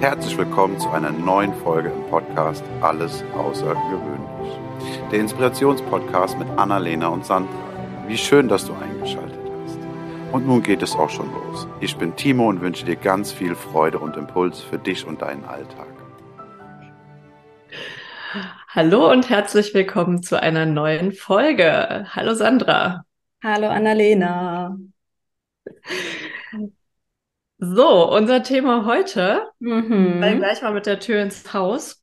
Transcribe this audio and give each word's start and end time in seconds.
Herzlich 0.00 0.36
willkommen 0.36 0.78
zu 0.78 0.90
einer 0.90 1.10
neuen 1.10 1.54
Folge 1.54 1.88
im 1.88 2.02
Podcast 2.10 2.62
Alles 2.82 3.24
Außergewöhnlich. 3.34 4.58
Der 5.10 5.20
Inspirationspodcast 5.20 6.38
mit 6.38 6.48
Annalena 6.58 7.08
und 7.08 7.24
Sandra. 7.24 7.50
Wie 8.06 8.18
schön, 8.18 8.46
dass 8.46 8.66
du 8.66 8.74
eingeschaltet 8.74 9.40
hast. 9.64 9.78
Und 10.32 10.46
nun 10.46 10.62
geht 10.62 10.82
es 10.82 10.94
auch 10.94 11.08
schon 11.08 11.32
los. 11.32 11.66
Ich 11.80 11.96
bin 11.96 12.14
Timo 12.14 12.48
und 12.48 12.60
wünsche 12.60 12.84
dir 12.84 12.96
ganz 12.96 13.32
viel 13.32 13.54
Freude 13.54 13.98
und 13.98 14.18
Impuls 14.18 14.60
für 14.60 14.78
dich 14.78 15.06
und 15.06 15.22
deinen 15.22 15.46
Alltag. 15.46 15.88
Hallo 18.68 19.10
und 19.10 19.30
herzlich 19.30 19.72
willkommen 19.72 20.22
zu 20.22 20.40
einer 20.40 20.66
neuen 20.66 21.12
Folge. 21.12 22.06
Hallo 22.10 22.34
Sandra. 22.34 23.06
Hallo 23.42 23.68
Annalena. 23.68 24.76
So, 27.58 28.12
unser 28.12 28.42
Thema 28.42 28.84
heute, 28.84 29.48
mhm. 29.60 30.20
gleich 30.20 30.60
mal 30.60 30.74
mit 30.74 30.84
der 30.84 31.00
Tür 31.00 31.22
ins 31.22 31.54
Haus. 31.54 32.02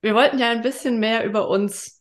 Wir 0.00 0.14
wollten 0.14 0.38
ja 0.38 0.50
ein 0.50 0.62
bisschen 0.62 1.00
mehr 1.00 1.24
über 1.24 1.48
uns 1.48 2.00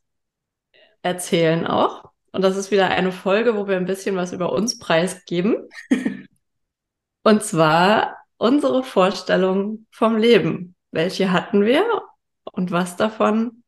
erzählen 1.01 1.65
auch. 1.65 2.11
Und 2.31 2.43
das 2.43 2.55
ist 2.55 2.69
wieder 2.69 2.89
eine 2.89 3.11
Folge, 3.11 3.55
wo 3.55 3.67
wir 3.67 3.77
ein 3.77 3.85
bisschen 3.85 4.15
was 4.15 4.31
über 4.31 4.51
uns 4.51 4.77
preisgeben. 4.77 5.67
Und 7.23 7.43
zwar 7.43 8.15
unsere 8.37 8.83
Vorstellung 8.83 9.87
vom 9.91 10.17
Leben. 10.17 10.75
Welche 10.91 11.31
hatten 11.31 11.65
wir 11.65 11.83
und 12.53 12.71
was 12.71 12.95
davon 12.95 13.63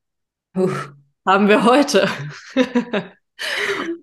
haben 0.55 1.47
wir 1.47 1.65
heute? 1.65 2.07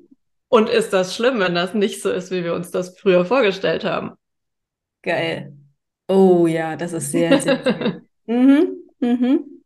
Und 0.48 0.68
ist 0.68 0.92
das 0.92 1.14
schlimm, 1.14 1.40
wenn 1.40 1.54
das 1.54 1.74
nicht 1.74 2.02
so 2.02 2.10
ist, 2.10 2.30
wie 2.30 2.44
wir 2.44 2.54
uns 2.54 2.70
das 2.70 2.98
früher 2.98 3.24
vorgestellt 3.24 3.84
haben? 3.84 4.12
Geil. 5.02 5.52
Oh 6.08 6.46
ja, 6.46 6.76
das 6.76 6.92
ist 6.92 7.10
sehr, 7.10 7.40
sehr 7.40 7.56
geil. 7.62 8.02
mhm, 8.26 8.76
mhm. 9.00 9.62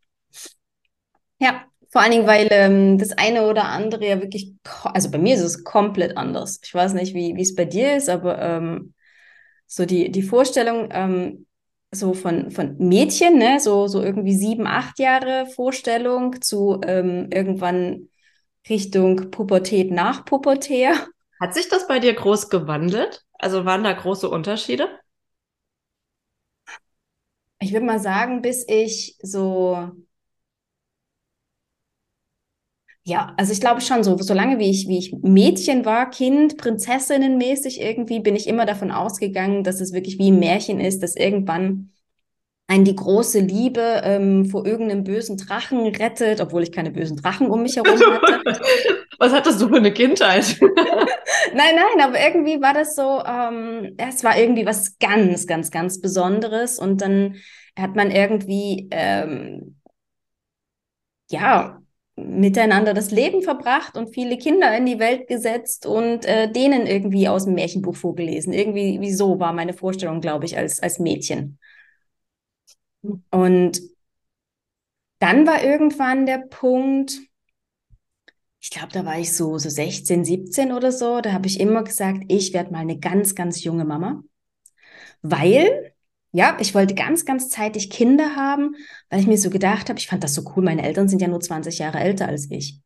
Ja, 1.39 1.65
vor 1.89 2.01
allen 2.01 2.11
Dingen, 2.11 2.27
weil 2.27 2.47
ähm, 2.51 2.97
das 2.97 3.11
eine 3.11 3.47
oder 3.47 3.65
andere 3.65 4.07
ja 4.07 4.21
wirklich, 4.21 4.53
also 4.83 5.11
bei 5.11 5.17
mir 5.17 5.35
ist 5.35 5.41
es 5.41 5.63
komplett 5.63 6.17
anders. 6.17 6.59
Ich 6.63 6.73
weiß 6.73 6.93
nicht, 6.93 7.13
wie 7.13 7.39
es 7.39 7.55
bei 7.55 7.65
dir 7.65 7.95
ist, 7.95 8.09
aber 8.09 8.39
ähm, 8.39 8.93
so 9.67 9.85
die, 9.85 10.11
die 10.11 10.21
Vorstellung, 10.23 10.89
ähm, 10.91 11.47
so 11.91 12.13
von, 12.13 12.51
von 12.51 12.77
Mädchen, 12.77 13.37
ne, 13.37 13.59
so, 13.59 13.87
so 13.87 14.01
irgendwie 14.01 14.35
sieben, 14.35 14.67
acht 14.67 14.99
Jahre 14.99 15.45
Vorstellung 15.47 16.41
zu 16.41 16.79
ähm, 16.85 17.29
irgendwann 17.33 18.09
Richtung 18.69 19.31
Pubertät 19.31 19.91
nach 19.91 20.25
Pubertär. 20.25 21.07
Hat 21.39 21.53
sich 21.53 21.69
das 21.69 21.87
bei 21.87 21.99
dir 21.99 22.13
groß 22.13 22.49
gewandelt? 22.49 23.25
Also 23.33 23.65
waren 23.65 23.83
da 23.83 23.93
große 23.93 24.29
Unterschiede? 24.29 24.87
Ich 27.59 27.73
würde 27.73 27.85
mal 27.85 27.99
sagen, 27.99 28.41
bis 28.41 28.65
ich 28.67 29.17
so 29.21 29.91
ja, 33.03 33.33
also 33.37 33.51
ich 33.51 33.59
glaube 33.59 33.81
schon 33.81 34.03
so, 34.03 34.15
solange 34.17 34.59
wie 34.59 34.69
ich, 34.69 34.87
wie 34.87 34.99
ich 34.99 35.13
Mädchen 35.23 35.85
war, 35.85 36.09
Kind, 36.11 36.57
Prinzessinnenmäßig 36.57 37.81
irgendwie, 37.81 38.19
bin 38.19 38.35
ich 38.35 38.47
immer 38.47 38.65
davon 38.65 38.91
ausgegangen, 38.91 39.63
dass 39.63 39.81
es 39.81 39.91
wirklich 39.93 40.19
wie 40.19 40.29
ein 40.29 40.39
Märchen 40.39 40.79
ist, 40.79 41.01
dass 41.01 41.15
irgendwann 41.15 41.91
ein 42.71 42.85
die 42.85 42.95
große 42.95 43.41
Liebe 43.41 44.01
ähm, 44.05 44.45
vor 44.45 44.65
irgendeinem 44.65 45.03
bösen 45.03 45.35
Drachen 45.35 45.87
rettet, 45.87 46.39
obwohl 46.39 46.63
ich 46.63 46.71
keine 46.71 46.89
bösen 46.89 47.17
Drachen 47.17 47.49
um 47.49 47.63
mich 47.63 47.75
herum 47.75 47.99
hatte. 47.99 48.61
Was 49.19 49.33
hattest 49.33 49.59
du 49.61 49.67
für 49.67 49.75
eine 49.75 49.91
Kindheit? 49.91 50.57
nein, 51.53 51.75
nein, 51.75 52.01
aber 52.01 52.17
irgendwie 52.17 52.61
war 52.61 52.73
das 52.73 52.95
so, 52.95 53.21
ähm, 53.25 53.93
es 53.97 54.23
war 54.23 54.39
irgendwie 54.39 54.65
was 54.65 54.97
ganz, 54.99 55.45
ganz, 55.45 55.69
ganz 55.69 55.99
Besonderes 55.99 56.79
und 56.79 57.01
dann 57.01 57.35
hat 57.77 57.95
man 57.95 58.09
irgendwie, 58.09 58.87
ähm, 58.89 59.75
ja, 61.29 61.81
miteinander 62.15 62.93
das 62.93 63.11
Leben 63.11 63.41
verbracht 63.41 63.97
und 63.97 64.13
viele 64.13 64.37
Kinder 64.37 64.75
in 64.75 64.85
die 64.85 64.99
Welt 64.99 65.27
gesetzt 65.27 65.85
und 65.85 66.25
äh, 66.25 66.49
denen 66.51 66.87
irgendwie 66.87 67.27
aus 67.27 67.45
dem 67.45 67.53
Märchenbuch 67.55 67.95
vorgelesen. 67.95 68.53
Irgendwie, 68.53 68.97
wieso 69.01 69.39
war 69.39 69.53
meine 69.53 69.73
Vorstellung, 69.73 70.21
glaube 70.21 70.45
ich, 70.45 70.57
als, 70.57 70.81
als 70.81 70.99
Mädchen. 70.99 71.59
Und 73.31 73.81
dann 75.19 75.45
war 75.47 75.63
irgendwann 75.63 76.25
der 76.25 76.39
Punkt, 76.39 77.19
ich 78.59 78.69
glaube, 78.69 78.91
da 78.93 79.05
war 79.05 79.17
ich 79.19 79.33
so, 79.33 79.57
so 79.57 79.69
16, 79.69 80.23
17 80.23 80.71
oder 80.71 80.91
so, 80.91 81.19
da 81.21 81.33
habe 81.33 81.47
ich 81.47 81.59
immer 81.59 81.83
gesagt, 81.83 82.23
ich 82.27 82.53
werde 82.53 82.71
mal 82.71 82.79
eine 82.79 82.99
ganz, 82.99 83.33
ganz 83.35 83.63
junge 83.63 83.85
Mama, 83.85 84.23
weil, 85.21 85.93
ja, 86.31 86.57
ich 86.59 86.73
wollte 86.75 86.95
ganz, 86.95 87.25
ganz 87.25 87.49
zeitig 87.49 87.89
Kinder 87.89 88.35
haben, 88.35 88.75
weil 89.09 89.19
ich 89.19 89.27
mir 89.27 89.37
so 89.37 89.49
gedacht 89.49 89.89
habe, 89.89 89.99
ich 89.99 90.07
fand 90.07 90.23
das 90.23 90.33
so 90.33 90.43
cool, 90.55 90.63
meine 90.63 90.83
Eltern 90.83 91.07
sind 91.09 91.21
ja 91.21 91.27
nur 91.27 91.41
20 91.41 91.79
Jahre 91.79 91.99
älter 91.99 92.27
als 92.27 92.49
ich. 92.51 92.79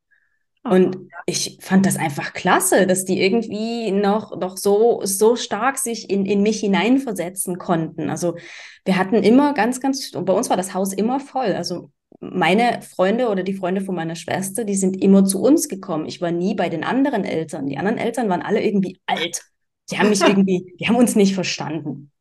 Und 0.67 0.97
ich 1.27 1.59
fand 1.61 1.85
das 1.85 1.95
einfach 1.95 2.33
klasse, 2.33 2.87
dass 2.87 3.05
die 3.05 3.21
irgendwie 3.21 3.91
noch, 3.91 4.35
noch 4.35 4.57
so, 4.57 5.01
so 5.03 5.35
stark 5.35 5.77
sich 5.77 6.09
in, 6.09 6.25
in 6.25 6.41
mich 6.41 6.59
hineinversetzen 6.59 7.59
konnten. 7.59 8.09
Also 8.09 8.35
wir 8.83 8.97
hatten 8.97 9.15
immer 9.17 9.53
ganz, 9.53 9.79
ganz, 9.79 10.11
bei 10.11 10.33
uns 10.33 10.49
war 10.49 10.57
das 10.57 10.73
Haus 10.73 10.91
immer 10.91 11.19
voll. 11.19 11.53
Also 11.53 11.91
meine 12.19 12.81
Freunde 12.81 13.29
oder 13.29 13.43
die 13.43 13.53
Freunde 13.53 13.81
von 13.81 13.93
meiner 13.93 14.15
Schwester, 14.15 14.63
die 14.63 14.73
sind 14.73 15.03
immer 15.03 15.23
zu 15.23 15.39
uns 15.39 15.67
gekommen. 15.67 16.07
Ich 16.07 16.19
war 16.19 16.31
nie 16.31 16.55
bei 16.55 16.67
den 16.67 16.83
anderen 16.83 17.25
Eltern. 17.25 17.67
Die 17.67 17.77
anderen 17.77 17.99
Eltern 17.99 18.27
waren 18.29 18.41
alle 18.41 18.63
irgendwie 18.63 18.99
alt. 19.05 19.43
Die 19.91 19.99
haben 19.99 20.09
mich 20.09 20.21
irgendwie, 20.27 20.75
die 20.79 20.87
haben 20.87 20.95
uns 20.95 21.15
nicht 21.15 21.35
verstanden. 21.35 22.11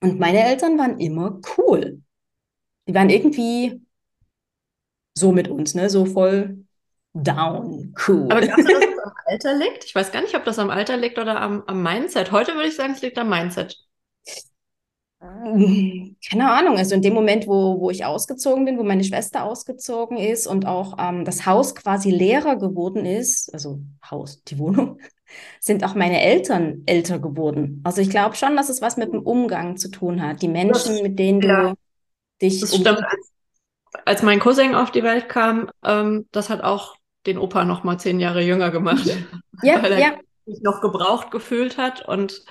Und 0.00 0.18
meine 0.18 0.42
Eltern 0.42 0.76
waren 0.76 0.98
immer 0.98 1.40
cool. 1.56 2.02
Die 2.88 2.94
waren 2.94 3.10
irgendwie 3.10 3.80
so 5.14 5.30
mit 5.30 5.46
uns, 5.46 5.76
ne, 5.76 5.88
so 5.88 6.04
voll 6.04 6.64
down, 7.14 7.94
cool. 8.06 8.30
Aber 8.30 8.40
glaubst 8.40 8.68
du, 8.68 8.72
dass 8.72 8.82
es 8.84 9.04
am 9.04 9.12
Alter 9.26 9.54
liegt? 9.54 9.84
Ich 9.84 9.94
weiß 9.94 10.12
gar 10.12 10.22
nicht, 10.22 10.34
ob 10.34 10.44
das 10.44 10.58
am 10.58 10.70
Alter 10.70 10.96
liegt 10.96 11.18
oder 11.18 11.40
am, 11.40 11.62
am 11.66 11.82
Mindset. 11.82 12.32
Heute 12.32 12.54
würde 12.54 12.68
ich 12.68 12.76
sagen, 12.76 12.92
es 12.92 13.02
liegt 13.02 13.18
am 13.18 13.28
Mindset. 13.28 13.76
Keine 15.22 16.50
Ahnung, 16.50 16.78
also 16.78 16.96
in 16.96 17.02
dem 17.02 17.14
Moment, 17.14 17.46
wo, 17.46 17.80
wo 17.80 17.90
ich 17.90 18.04
ausgezogen 18.04 18.64
bin, 18.64 18.76
wo 18.76 18.82
meine 18.82 19.04
Schwester 19.04 19.44
ausgezogen 19.44 20.16
ist 20.16 20.48
und 20.48 20.66
auch 20.66 20.96
ähm, 20.98 21.24
das 21.24 21.46
Haus 21.46 21.76
quasi 21.76 22.10
leerer 22.10 22.56
geworden 22.56 23.06
ist, 23.06 23.52
also 23.54 23.78
Haus, 24.10 24.42
die 24.42 24.58
Wohnung, 24.58 24.98
sind 25.60 25.84
auch 25.84 25.94
meine 25.94 26.20
Eltern 26.20 26.82
älter 26.86 27.20
geworden. 27.20 27.82
Also 27.84 28.00
ich 28.00 28.10
glaube 28.10 28.34
schon, 28.34 28.56
dass 28.56 28.68
es 28.68 28.82
was 28.82 28.96
mit 28.96 29.12
dem 29.12 29.22
Umgang 29.22 29.76
zu 29.76 29.90
tun 29.90 30.20
hat. 30.20 30.42
Die 30.42 30.48
Menschen, 30.48 30.94
das, 30.94 31.02
mit 31.02 31.16
denen 31.20 31.40
du 31.40 31.48
ja, 31.48 31.74
dich. 32.40 32.60
Das 32.60 32.74
stimmt. 32.74 32.88
Als, 32.88 33.32
als 34.04 34.22
mein 34.22 34.40
Cousin 34.40 34.74
auf 34.74 34.90
die 34.90 35.04
Welt 35.04 35.28
kam, 35.28 35.70
ähm, 35.84 36.26
das 36.32 36.50
hat 36.50 36.64
auch 36.64 36.96
den 37.26 37.38
Opa 37.38 37.64
noch 37.64 37.84
mal 37.84 37.98
zehn 37.98 38.20
Jahre 38.20 38.42
jünger 38.42 38.70
gemacht, 38.70 39.06
ja, 39.62 39.82
weil 39.82 39.92
er 39.92 39.98
ja. 39.98 40.16
sich 40.46 40.62
noch 40.62 40.80
gebraucht 40.80 41.30
gefühlt 41.30 41.78
hat. 41.78 42.06
Und 42.06 42.42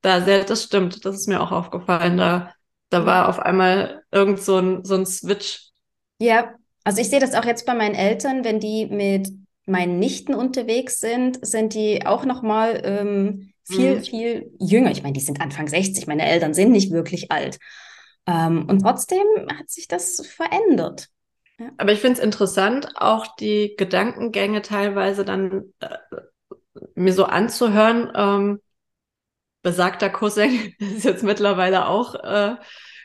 da 0.00 0.20
sehr, 0.20 0.44
das 0.44 0.64
stimmt, 0.64 1.04
das 1.04 1.16
ist 1.16 1.28
mir 1.28 1.40
auch 1.40 1.52
aufgefallen. 1.52 2.16
Da, 2.16 2.52
da 2.90 3.06
war 3.06 3.28
auf 3.28 3.38
einmal 3.38 4.02
irgend 4.10 4.40
so 4.40 4.58
ein, 4.58 4.84
so 4.84 4.94
ein 4.94 5.06
Switch. 5.06 5.70
Ja, 6.18 6.54
also 6.84 7.00
ich 7.00 7.08
sehe 7.08 7.20
das 7.20 7.34
auch 7.34 7.44
jetzt 7.44 7.66
bei 7.66 7.74
meinen 7.74 7.94
Eltern, 7.94 8.44
wenn 8.44 8.60
die 8.60 8.86
mit 8.86 9.28
meinen 9.66 9.98
Nichten 9.98 10.34
unterwegs 10.34 11.00
sind, 11.00 11.44
sind 11.44 11.74
die 11.74 12.06
auch 12.06 12.24
noch 12.24 12.42
mal 12.42 12.82
ähm, 12.84 13.52
viel, 13.64 13.96
mhm. 13.96 14.02
viel 14.02 14.52
jünger. 14.60 14.90
Ich 14.90 15.02
meine, 15.02 15.14
die 15.14 15.20
sind 15.20 15.40
Anfang 15.40 15.68
60, 15.68 16.06
meine 16.06 16.26
Eltern 16.26 16.54
sind 16.54 16.70
nicht 16.70 16.92
wirklich 16.92 17.32
alt. 17.32 17.58
Ähm, 18.26 18.66
und 18.68 18.80
trotzdem 18.80 19.24
hat 19.58 19.70
sich 19.70 19.88
das 19.88 20.24
verändert. 20.26 21.08
Ja. 21.58 21.70
Aber 21.78 21.92
ich 21.92 22.00
finde 22.00 22.18
es 22.18 22.24
interessant, 22.24 22.88
auch 22.96 23.26
die 23.36 23.74
Gedankengänge 23.76 24.62
teilweise 24.62 25.24
dann 25.24 25.72
äh, 25.80 25.98
mir 26.94 27.12
so 27.12 27.24
anzuhören. 27.24 28.10
Ähm, 28.14 28.60
besagter 29.62 30.10
Cousin 30.10 30.74
ist 30.78 31.04
jetzt 31.04 31.22
mittlerweile 31.22 31.86
auch 31.86 32.14
äh, 32.14 32.56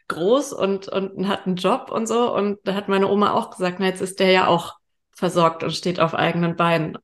groß 0.08 0.54
und, 0.54 0.88
und 0.90 1.28
hat 1.28 1.46
einen 1.46 1.56
Job 1.56 1.92
und 1.92 2.08
so. 2.08 2.34
Und 2.34 2.60
da 2.64 2.74
hat 2.74 2.90
meine 2.90 3.08
Oma 3.08 3.34
auch 3.34 3.52
gesagt, 3.52 3.78
na, 3.80 3.86
jetzt 3.88 4.02
ist 4.02 4.20
der 4.20 4.32
ja 4.32 4.48
auch 4.48 4.76
versorgt 5.12 5.64
und 5.64 5.72
steht 5.72 6.00
auf 6.00 6.14
eigenen 6.14 6.56
Beinen. 6.56 6.98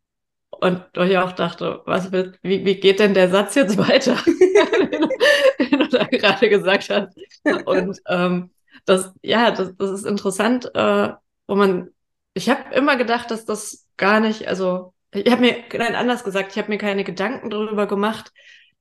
Und 0.50 0.84
ich 0.96 1.18
auch 1.18 1.34
dachte, 1.34 1.82
was 1.86 2.12
wird, 2.12 2.40
wie, 2.42 2.66
wie 2.66 2.80
geht 2.80 3.00
denn 3.00 3.14
der 3.14 3.30
Satz 3.30 3.56
jetzt 3.56 3.78
weiter, 3.90 4.16
den 5.60 5.80
du 5.80 5.88
da 5.90 6.06
gerade 6.06 6.50
gesagt 6.50 6.90
hast? 6.90 7.18
Und 7.66 8.00
ähm, 8.08 8.52
das, 8.86 9.14
ja, 9.22 9.52
das, 9.52 9.76
das 9.78 9.92
ist 9.92 10.06
interessant, 10.06 10.72
äh, 10.74 11.10
wo 11.48 11.56
man, 11.56 11.90
ich 12.34 12.50
habe 12.50 12.74
immer 12.74 12.96
gedacht, 12.98 13.32
dass 13.32 13.46
das 13.46 13.88
gar 13.98 14.20
nicht, 14.20 14.48
also 14.48 14.94
ich 15.12 15.32
habe 15.32 15.42
mir, 15.42 15.56
nein, 15.78 15.96
anders 15.96 16.24
gesagt, 16.24 16.52
ich 16.52 16.58
habe 16.58 16.70
mir 16.70 16.78
keine 16.78 17.04
Gedanken 17.04 17.50
darüber 17.50 17.88
gemacht, 17.88 18.32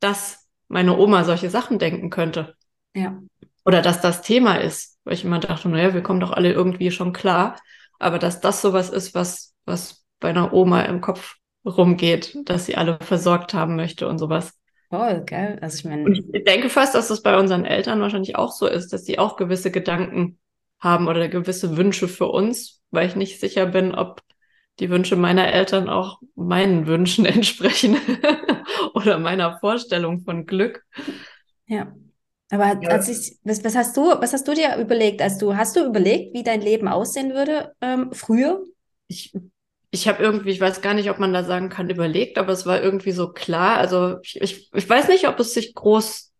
dass 0.01 0.49
meine 0.69 0.97
Oma 0.97 1.25
solche 1.25 1.51
Sachen 1.51 1.79
denken 1.79 2.11
könnte. 2.11 2.55
Ja. 2.95 3.19
Oder 3.65 3.83
dass 3.83 4.01
das 4.01 4.23
Thema 4.23 4.57
ist, 4.57 4.99
weil 5.05 5.15
ich 5.15 5.25
immer 5.25 5.39
dachte, 5.39 5.69
naja, 5.69 5.95
wir 5.95 6.03
kommen 6.03 6.21
doch 6.21 6.33
alle 6.33 6.53
irgendwie 6.53 6.91
schon 6.91 7.13
klar. 7.13 7.57
Aber 7.99 8.19
dass 8.19 8.41
das 8.41 8.61
sowas 8.61 8.91
ist, 8.91 9.15
was, 9.15 9.55
was 9.65 10.05
bei 10.21 10.31
einer 10.31 10.53
Oma 10.53 10.83
im 10.83 11.01
Kopf 11.01 11.37
rumgeht, 11.65 12.37
dass 12.45 12.67
sie 12.67 12.77
alle 12.77 12.99
versorgt 13.01 13.55
haben 13.55 13.77
möchte 13.77 14.09
und 14.09 14.19
sowas. 14.19 14.53
Voll, 14.91 15.23
gell? 15.25 15.59
Also 15.61 15.79
ich 15.79 15.85
meine. 15.85 16.05
Und 16.05 16.35
ich 16.35 16.45
denke 16.45 16.69
fast, 16.69 16.95
dass 16.95 17.09
das 17.09 17.23
bei 17.23 17.39
unseren 17.39 17.65
Eltern 17.65 18.01
wahrscheinlich 18.01 18.37
auch 18.37 18.53
so 18.53 18.67
ist, 18.67 18.93
dass 18.93 19.05
sie 19.05 19.19
auch 19.19 19.37
gewisse 19.37 19.71
Gedanken 19.71 20.39
haben 20.85 21.09
oder 21.09 21.29
gewisse 21.29 21.77
Wünsche 21.77 22.07
für 22.07 22.27
uns, 22.27 22.83
weil 22.91 23.09
ich 23.09 23.17
nicht 23.17 23.41
sicher 23.41 23.67
bin, 23.67 23.95
ob 23.95 24.23
die 24.81 24.91
Wünsche 24.91 25.17
meiner 25.17 25.53
Eltern 25.53 25.89
auch 25.89 26.21
meinen 26.35 26.87
Wünschen 26.87 27.27
entsprechen 27.27 27.97
oder 28.95 29.19
meiner 29.19 29.59
Vorstellung 29.59 30.21
von 30.21 30.47
Glück. 30.47 30.85
Ja. 31.67 31.93
Aber 32.51 32.81
ja. 32.81 32.91
als 32.91 33.09
ich, 33.09 33.39
was, 33.43 33.65
was, 33.65 33.75
hast 33.75 33.97
du, 33.97 34.03
was 34.03 34.33
hast 34.33 34.47
du 34.47 34.55
dir 34.55 34.77
überlegt, 34.77 35.23
als 35.23 35.39
du, 35.39 35.57
hast 35.57 35.77
du 35.77 35.85
überlegt, 35.85 36.35
wie 36.35 36.45
dein 36.45 36.61
Leben 36.61 36.87
aussehen 36.87 37.33
würde 37.33 37.75
ähm, 37.81 38.13
früher? 38.13 38.63
Ich, 39.09 39.35
ich 39.91 40.07
habe 40.09 40.23
irgendwie, 40.23 40.51
ich 40.51 40.61
weiß 40.61 40.83
gar 40.83 40.95
nicht, 40.95 41.09
ob 41.11 41.19
man 41.19 41.33
da 41.33 41.43
sagen 41.43 41.69
kann, 41.69 41.89
überlegt, 41.89 42.37
aber 42.37 42.53
es 42.53 42.67
war 42.67 42.83
irgendwie 42.83 43.13
so 43.13 43.33
klar. 43.33 43.79
Also 43.79 44.19
ich, 44.23 44.41
ich, 44.41 44.71
ich 44.73 44.89
weiß 44.89 45.09
nicht, 45.09 45.27
ob 45.27 45.41
es 45.41 45.55
sich 45.55 45.75
groß 45.75 46.33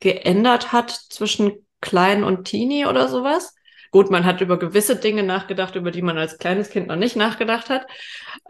geändert 0.00 0.72
hat 0.72 0.90
zwischen 0.90 1.66
Klein 1.80 2.24
und 2.24 2.44
Teenie 2.44 2.86
oder 2.86 3.08
sowas. 3.08 3.54
Gut, 3.90 4.10
man 4.10 4.24
hat 4.24 4.40
über 4.40 4.58
gewisse 4.58 4.96
Dinge 4.96 5.22
nachgedacht, 5.22 5.74
über 5.76 5.90
die 5.90 6.02
man 6.02 6.18
als 6.18 6.38
kleines 6.38 6.70
Kind 6.70 6.88
noch 6.88 6.96
nicht 6.96 7.16
nachgedacht 7.16 7.70
hat. 7.70 7.86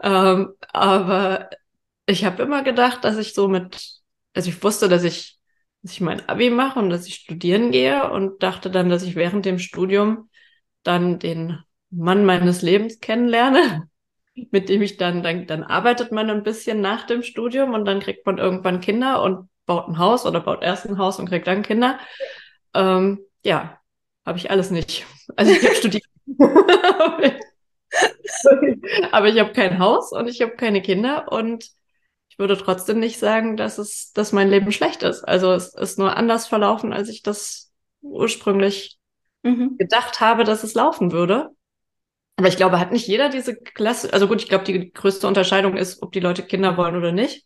Ähm, 0.01 0.53
aber 0.73 1.49
ich 2.05 2.25
habe 2.25 2.43
immer 2.43 2.63
gedacht, 2.63 3.03
dass 3.03 3.17
ich 3.17 3.33
so 3.33 3.47
mit, 3.47 4.01
also 4.33 4.49
ich 4.49 4.63
wusste, 4.63 4.89
dass 4.89 5.03
ich, 5.03 5.39
dass 5.81 5.93
ich 5.93 6.01
mein 6.01 6.27
Abi 6.27 6.49
mache 6.49 6.79
und 6.79 6.89
dass 6.89 7.07
ich 7.07 7.15
studieren 7.15 7.71
gehe 7.71 8.11
und 8.11 8.43
dachte 8.43 8.69
dann, 8.71 8.89
dass 8.89 9.03
ich 9.03 9.15
während 9.15 9.45
dem 9.45 9.59
Studium 9.59 10.29
dann 10.83 11.19
den 11.19 11.59
Mann 11.89 12.25
meines 12.25 12.61
Lebens 12.61 12.99
kennenlerne, 12.99 13.89
mit 14.51 14.69
dem 14.69 14.81
ich 14.81 14.97
dann, 14.97 15.23
dann, 15.23 15.47
dann 15.47 15.63
arbeitet 15.63 16.11
man 16.11 16.29
ein 16.29 16.43
bisschen 16.43 16.81
nach 16.81 17.05
dem 17.05 17.23
Studium 17.23 17.73
und 17.73 17.85
dann 17.85 17.99
kriegt 17.99 18.25
man 18.25 18.37
irgendwann 18.37 18.81
Kinder 18.81 19.21
und 19.23 19.49
baut 19.65 19.87
ein 19.87 19.97
Haus 19.99 20.25
oder 20.25 20.39
baut 20.41 20.63
erst 20.63 20.87
ein 20.87 20.97
Haus 20.97 21.19
und 21.19 21.29
kriegt 21.29 21.47
dann 21.47 21.63
Kinder. 21.63 21.99
Ähm, 22.73 23.19
ja, 23.43 23.78
habe 24.29 24.37
ich 24.37 24.49
alles 24.51 24.71
nicht. 24.71 25.05
Also 25.35 25.51
ich 25.51 25.63
habe 25.65 25.75
studiert. 25.75 26.03
aber 29.11 29.27
ich 29.27 29.39
habe 29.39 29.51
kein 29.53 29.79
Haus 29.79 30.11
und 30.11 30.27
ich 30.27 30.41
habe 30.41 30.55
keine 30.55 30.81
Kinder 30.81 31.31
und 31.31 31.69
ich 32.29 32.37
würde 32.37 32.55
trotzdem 32.57 32.99
nicht 32.99 33.19
sagen, 33.19 33.57
dass 33.57 33.79
es, 33.79 34.13
dass 34.13 34.31
mein 34.31 34.49
Leben 34.49 34.71
schlecht 34.71 35.03
ist. 35.03 35.23
Also 35.23 35.51
es 35.51 35.73
ist 35.73 35.99
nur 35.99 36.15
anders 36.15 36.47
verlaufen, 36.47 36.93
als 36.93 37.09
ich 37.09 37.23
das 37.23 37.73
ursprünglich 38.01 38.99
mhm. 39.41 39.77
gedacht 39.77 40.21
habe, 40.21 40.43
dass 40.43 40.63
es 40.63 40.75
laufen 40.75 41.11
würde. 41.11 41.49
Aber 42.37 42.47
ich 42.47 42.55
glaube, 42.55 42.79
hat 42.79 42.91
nicht 42.91 43.07
jeder 43.07 43.29
diese 43.29 43.55
Klasse, 43.55 44.13
also 44.13 44.27
gut, 44.27 44.41
ich 44.41 44.47
glaube, 44.47 44.63
die 44.63 44.93
größte 44.93 45.27
Unterscheidung 45.27 45.75
ist, 45.75 46.01
ob 46.03 46.11
die 46.11 46.21
Leute 46.21 46.43
Kinder 46.43 46.77
wollen 46.77 46.95
oder 46.95 47.11
nicht, 47.11 47.45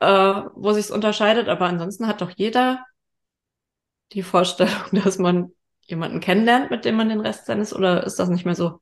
äh, 0.00 0.42
wo 0.54 0.72
sich 0.72 0.86
es 0.86 0.90
unterscheidet. 0.90 1.48
Aber 1.48 1.66
ansonsten 1.66 2.08
hat 2.08 2.20
doch 2.20 2.32
jeder 2.36 2.84
die 4.12 4.22
Vorstellung, 4.22 4.74
dass 4.92 5.18
man 5.18 5.52
jemanden 5.86 6.20
kennenlernt, 6.20 6.70
mit 6.70 6.84
dem 6.84 6.96
man 6.96 7.08
den 7.08 7.20
Rest 7.20 7.46
seines, 7.46 7.74
oder 7.74 8.04
ist 8.04 8.18
das 8.18 8.28
nicht 8.28 8.44
mehr 8.44 8.54
so? 8.54 8.80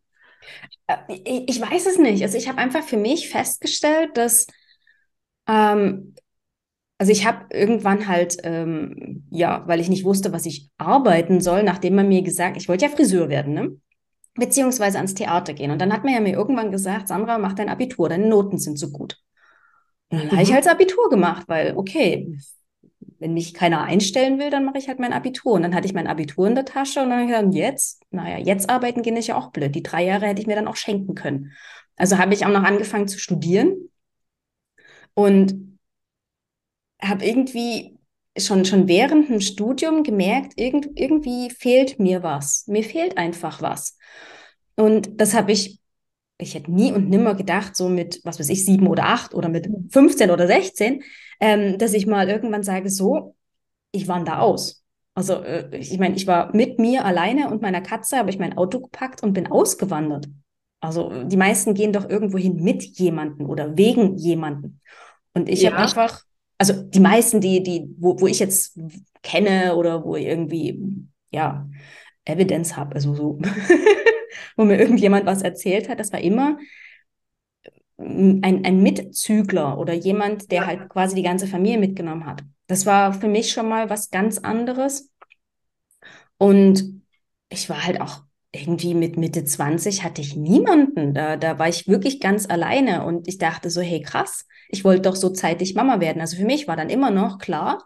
Äh, 0.87 1.45
ich 1.47 1.61
weiß 1.61 1.87
es 1.87 1.99
nicht. 1.99 2.23
Also 2.23 2.37
ich 2.37 2.49
habe 2.49 2.59
einfach 2.59 2.83
für 2.83 2.97
mich 2.97 3.29
festgestellt, 3.29 4.17
dass 4.17 4.47
ähm, 5.47 6.15
also 6.99 7.12
ich 7.12 7.27
habe 7.27 7.47
irgendwann 7.51 8.06
halt, 8.09 8.37
ähm, 8.45 9.27
ja, 9.31 9.65
weil 9.67 9.81
ich 9.81 9.89
nicht 9.89 10.05
wusste, 10.05 10.33
was 10.33 10.47
ich 10.47 10.71
arbeiten 10.79 11.41
soll, 11.41 11.62
nachdem 11.62 11.97
man 11.97 12.09
mir 12.09 12.23
gesagt, 12.23 12.56
ich 12.56 12.69
wollte 12.69 12.87
ja 12.87 12.91
Friseur 12.91 13.29
werden, 13.29 13.53
ne? 13.53 13.77
Beziehungsweise 14.37 14.99
ans 14.99 15.15
Theater 15.15 15.55
gehen. 15.55 15.71
Und 15.71 15.81
dann 15.81 15.93
hat 15.93 16.05
man 16.05 16.15
ja 16.15 16.21
mir 16.21 16.35
irgendwann 16.35 16.71
gesagt, 16.71 17.09
Sandra, 17.09 17.39
mach 17.39 17.53
dein 17.53 17.69
Abitur, 17.69 18.09
deine 18.09 18.27
Noten 18.27 18.59
sind 18.59 18.79
so 18.79 18.91
gut. 18.91 19.19
Und 20.09 20.19
dann 20.19 20.27
mhm. 20.29 20.33
habe 20.33 20.43
ich 20.43 20.53
halt 20.53 20.65
das 20.65 20.73
Abitur 20.73 21.11
gemacht, 21.11 21.45
weil, 21.47 21.77
okay, 21.77 22.39
wenn 23.19 23.34
mich 23.34 23.55
keiner 23.55 23.82
einstellen 23.82 24.38
will, 24.38 24.50
dann 24.50 24.64
mache 24.64 24.78
ich 24.78 24.88
halt 24.88 24.99
mein 24.99 25.12
Abitur. 25.12 25.52
Und 25.52 25.62
dann 25.62 25.75
hatte 25.75 25.87
ich 25.87 25.94
mein 25.94 26.06
Abitur 26.06 26.46
in 26.46 26.55
der 26.55 26.64
Tasche 26.64 27.02
und 27.02 27.11
dann 27.11 27.20
habe 27.20 27.31
ich 27.31 27.37
gesagt, 27.37 27.55
jetzt, 27.55 28.02
naja, 28.11 28.38
jetzt 28.38 28.69
arbeiten 28.69 29.02
gehen 29.02 29.16
ist 29.16 29.28
ja 29.28 29.37
auch 29.37 29.50
blöd. 29.50 29.75
Die 29.75 29.82
drei 29.82 30.05
Jahre 30.05 30.26
hätte 30.26 30.40
ich 30.40 30.46
mir 30.46 30.56
dann 30.56 30.69
auch 30.69 30.76
schenken 30.76 31.14
können. 31.14 31.52
Also 31.96 32.19
habe 32.19 32.34
ich 32.34 32.44
auch 32.44 32.50
noch 32.50 32.64
angefangen 32.64 33.08
zu 33.08 33.19
studieren 33.19 33.90
und 35.14 35.78
habe 37.00 37.25
irgendwie 37.25 37.99
schon, 38.37 38.64
schon 38.64 38.88
während 38.88 39.28
dem 39.28 39.40
Studium 39.40 40.02
gemerkt, 40.02 40.55
irgend, 40.56 40.88
irgendwie 40.96 41.50
fehlt 41.50 41.99
mir 41.99 42.22
was. 42.22 42.67
Mir 42.67 42.82
fehlt 42.82 43.17
einfach 43.17 43.62
was. 43.62 43.96
Und 44.76 45.20
das 45.20 45.34
habe 45.34 45.52
ich, 45.52 45.78
ich 46.38 46.54
hätte 46.54 46.72
nie 46.72 46.92
und 46.92 47.08
nimmer 47.08 47.34
gedacht, 47.34 47.76
so 47.76 47.88
mit, 47.88 48.20
was 48.25 48.38
weiß 48.38 48.48
ich, 48.48 48.64
sieben 48.64 48.86
oder 48.86 49.06
acht 49.06 49.34
oder 49.34 49.48
mit 49.48 49.69
15 49.90 50.31
oder 50.31 50.46
16, 50.46 51.02
ähm, 51.40 51.78
dass 51.78 51.94
ich 51.94 52.06
mal 52.06 52.28
irgendwann 52.28 52.62
sage, 52.62 52.90
so, 52.90 53.36
ich 53.92 54.08
wandere 54.08 54.40
aus. 54.40 54.84
Also 55.14 55.34
äh, 55.42 55.76
ich 55.76 55.98
meine, 55.98 56.16
ich 56.16 56.26
war 56.26 56.54
mit 56.54 56.78
mir 56.78 57.04
alleine 57.04 57.50
und 57.50 57.62
meiner 57.62 57.81
Katze, 57.81 58.19
habe 58.19 58.31
ich 58.31 58.38
mein 58.38 58.58
Auto 58.58 58.81
gepackt 58.81 59.22
und 59.22 59.32
bin 59.32 59.46
ausgewandert. 59.46 60.26
Also 60.81 61.25
die 61.25 61.36
meisten 61.36 61.75
gehen 61.75 61.92
doch 61.92 62.08
irgendwo 62.08 62.36
hin 62.36 62.56
mit 62.56 62.82
jemanden 62.98 63.46
oder 63.46 63.76
wegen 63.76 64.16
jemanden. 64.16 64.81
Und 65.32 65.48
ich 65.48 65.62
ja. 65.62 65.70
habe 65.70 65.82
einfach, 65.82 66.22
also 66.58 66.82
die 66.82 67.00
meisten, 67.00 67.40
die, 67.40 67.62
die, 67.62 67.88
wo, 67.98 68.20
wo 68.20 68.26
ich 68.26 68.38
jetzt 68.38 68.78
kenne 69.22 69.76
oder 69.76 70.04
wo 70.04 70.16
ich 70.16 70.26
irgendwie, 70.26 70.81
ja, 71.31 71.66
Evidenz 72.25 72.76
habe, 72.76 72.94
also 72.94 73.14
so, 73.14 73.38
wo 74.56 74.65
mir 74.65 74.79
irgendjemand 74.79 75.27
was 75.27 75.43
erzählt 75.43 75.89
hat, 75.89 76.01
das 76.01 76.12
war 76.12 76.21
immer 76.21 76.59
ein, 77.97 78.65
ein 78.65 78.83
Mitzügler 78.83 79.79
oder 79.79 79.93
jemand, 79.93 80.51
der 80.51 80.67
halt 80.67 80.89
quasi 80.89 81.15
die 81.15 81.23
ganze 81.23 81.47
Familie 81.47 81.79
mitgenommen 81.79 82.27
hat. 82.27 82.43
Das 82.67 82.87
war 82.87 83.12
für 83.12 83.29
mich 83.29 83.53
schon 83.53 83.69
mal 83.69 83.91
was 83.91 84.11
ganz 84.11 84.39
anderes. 84.39 85.11
Und 86.39 87.03
ich 87.49 87.69
war 87.71 87.85
halt 87.85 88.01
auch 88.01 88.23
irgendwie 88.53 88.95
mit 88.95 89.17
Mitte 89.17 89.45
20 89.45 90.05
hatte 90.05 90.21
ich 90.21 90.37
niemanden. 90.37 91.15
Da, 91.15 91.37
da 91.37 91.59
war 91.59 91.69
ich 91.69 91.89
wirklich 91.89 92.21
ganz 92.21 92.49
alleine 92.49 93.05
und 93.05 93.27
ich 93.29 93.39
dachte 93.39 93.71
so, 93.71 93.81
hey 93.81 94.01
krass, 94.01 94.47
ich 94.69 94.85
wollte 94.85 95.03
doch 95.03 95.17
so 95.17 95.31
zeitig 95.31 95.75
Mama 95.75 96.01
werden. 96.01 96.21
Also 96.21 96.37
für 96.37 96.45
mich 96.45 96.69
war 96.69 96.77
dann 96.77 96.91
immer 96.91 97.11
noch 97.11 97.39
klar, 97.39 97.83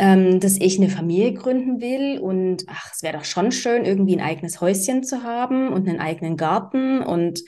ähm, 0.00 0.40
dass 0.40 0.56
ich 0.56 0.78
eine 0.78 0.88
Familie 0.88 1.34
gründen 1.34 1.82
will 1.82 2.18
und 2.18 2.64
ach, 2.68 2.90
es 2.90 3.02
wäre 3.02 3.18
doch 3.18 3.24
schon 3.26 3.52
schön, 3.52 3.84
irgendwie 3.84 4.16
ein 4.16 4.22
eigenes 4.22 4.62
Häuschen 4.62 5.04
zu 5.04 5.24
haben 5.24 5.68
und 5.68 5.86
einen 5.86 6.00
eigenen 6.00 6.38
Garten 6.38 7.02
und 7.02 7.40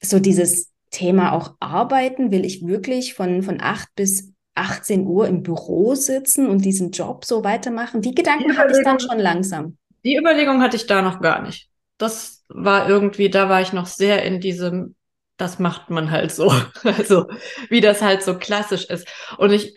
so 0.00 0.20
dieses 0.20 0.72
Thema 0.90 1.32
auch 1.32 1.54
arbeiten, 1.60 2.30
will 2.30 2.46
ich 2.46 2.66
wirklich 2.66 3.12
von, 3.12 3.42
von 3.42 3.60
8 3.60 3.94
bis 3.94 4.32
18 4.54 5.06
Uhr 5.06 5.28
im 5.28 5.42
Büro 5.42 5.94
sitzen 5.94 6.48
und 6.48 6.64
diesen 6.64 6.92
Job 6.92 7.26
so 7.26 7.44
weitermachen? 7.44 8.00
Die 8.00 8.14
Gedanken 8.14 8.52
die 8.52 8.56
hatte 8.56 8.78
ich 8.78 8.82
dann 8.82 8.98
schon 8.98 9.18
langsam. 9.18 9.76
Die 10.04 10.16
Überlegung 10.16 10.62
hatte 10.62 10.76
ich 10.76 10.86
da 10.86 11.02
noch 11.02 11.20
gar 11.20 11.42
nicht. 11.42 11.68
Das 11.98 12.46
war 12.48 12.88
irgendwie, 12.88 13.28
da 13.28 13.50
war 13.50 13.60
ich 13.60 13.74
noch 13.74 13.86
sehr 13.86 14.22
in 14.24 14.40
diesem, 14.40 14.94
das 15.36 15.58
macht 15.58 15.90
man 15.90 16.10
halt 16.10 16.32
so. 16.32 16.50
Also, 16.84 17.26
wie 17.68 17.82
das 17.82 18.00
halt 18.00 18.22
so 18.22 18.38
klassisch 18.38 18.86
ist. 18.86 19.06
Und 19.36 19.52
ich 19.52 19.74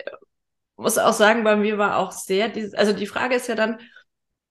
muss 0.82 0.98
auch 0.98 1.14
sagen, 1.14 1.44
bei 1.44 1.56
mir 1.56 1.78
war 1.78 1.98
auch 1.98 2.12
sehr 2.12 2.50
dieses, 2.50 2.74
also 2.74 2.94
die 2.94 3.08
Frage 3.08 3.36
ist 3.36 3.48
ja 3.48 3.56
dann, 3.56 3.80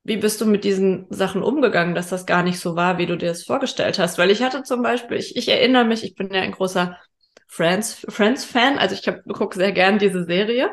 wie 0.03 0.17
bist 0.17 0.41
du 0.41 0.47
mit 0.47 0.65
diesen 0.65 1.07
Sachen 1.11 1.43
umgegangen, 1.43 1.95
dass 1.95 2.09
das 2.09 2.27
gar 2.27 2.43
nicht 2.43 2.59
so 2.59 2.77
war, 2.77 2.99
wie 2.99 3.07
du 3.07 3.17
dir 3.17 3.29
das 3.29 3.45
vorgestellt 3.45 3.99
hast? 3.99 4.19
Weil 4.19 4.31
ich 4.31 4.43
hatte 4.43 4.63
zum 4.63 4.83
Beispiel, 4.83 5.19
ich, 5.19 5.37
ich 5.37 5.49
erinnere 5.49 5.85
mich, 5.85 6.05
ich 6.05 6.15
bin 6.15 6.33
ja 6.33 6.41
ein 6.41 6.53
großer 6.53 6.99
Friends, 7.47 8.07
Friends-Fan, 8.09 8.79
also 8.79 8.95
ich 8.95 9.05
gucke 9.33 9.57
sehr 9.57 9.73
gern 9.73 9.99
diese 9.99 10.25
Serie. 10.25 10.71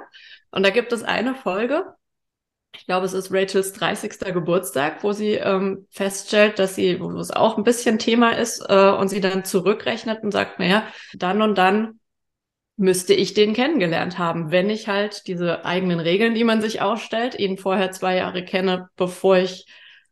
Und 0.52 0.64
da 0.64 0.70
gibt 0.70 0.94
es 0.94 1.04
eine 1.04 1.36
Folge, 1.36 1.84
ich 2.76 2.86
glaube, 2.86 3.06
es 3.06 3.14
ist 3.14 3.32
Rachels 3.32 3.74
30. 3.74 4.34
Geburtstag, 4.34 5.04
wo 5.04 5.12
sie 5.12 5.34
ähm, 5.34 5.88
feststellt, 5.90 6.60
dass 6.60 6.76
sie, 6.76 7.00
wo 7.00 7.10
es 7.20 7.32
auch 7.32 7.58
ein 7.58 7.64
bisschen 7.64 7.98
Thema 7.98 8.32
ist, 8.38 8.64
äh, 8.70 8.92
und 8.92 9.08
sie 9.08 9.20
dann 9.20 9.46
zurückrechnet 9.46 10.24
und 10.24 10.32
sagt, 10.32 10.60
naja, 10.60 10.84
dann 11.14 11.42
und 11.42 11.58
dann 11.58 12.00
müsste 12.78 13.14
ich 13.14 13.34
den 13.34 13.54
kennengelernt 13.54 14.20
haben, 14.20 14.52
wenn 14.52 14.70
ich 14.70 14.88
halt 14.88 15.28
diese 15.28 15.66
eigenen 15.66 16.00
Regeln, 16.00 16.36
die 16.36 16.44
man 16.44 16.62
sich 16.62 16.82
aufstellt, 16.82 17.38
ihn 17.38 17.58
vorher 17.58 17.92
zwei 17.92 18.16
Jahre 18.18 18.46
kenne, 18.46 18.90
bevor 18.96 19.38
ich, 19.38 19.66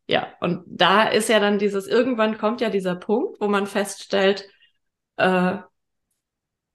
ja, 0.07 0.27
und 0.41 0.63
da 0.67 1.03
ist 1.03 1.29
ja 1.29 1.39
dann 1.39 1.60
dieses, 1.60 1.88
irgendwann 1.88 2.38
kommt 2.38 2.62
ja 2.62 2.69
dieser 2.69 2.95
Punkt, 2.95 3.39
wo 3.39 3.48
man 3.48 3.67
feststellt, 3.67 4.50
äh, 5.17 5.57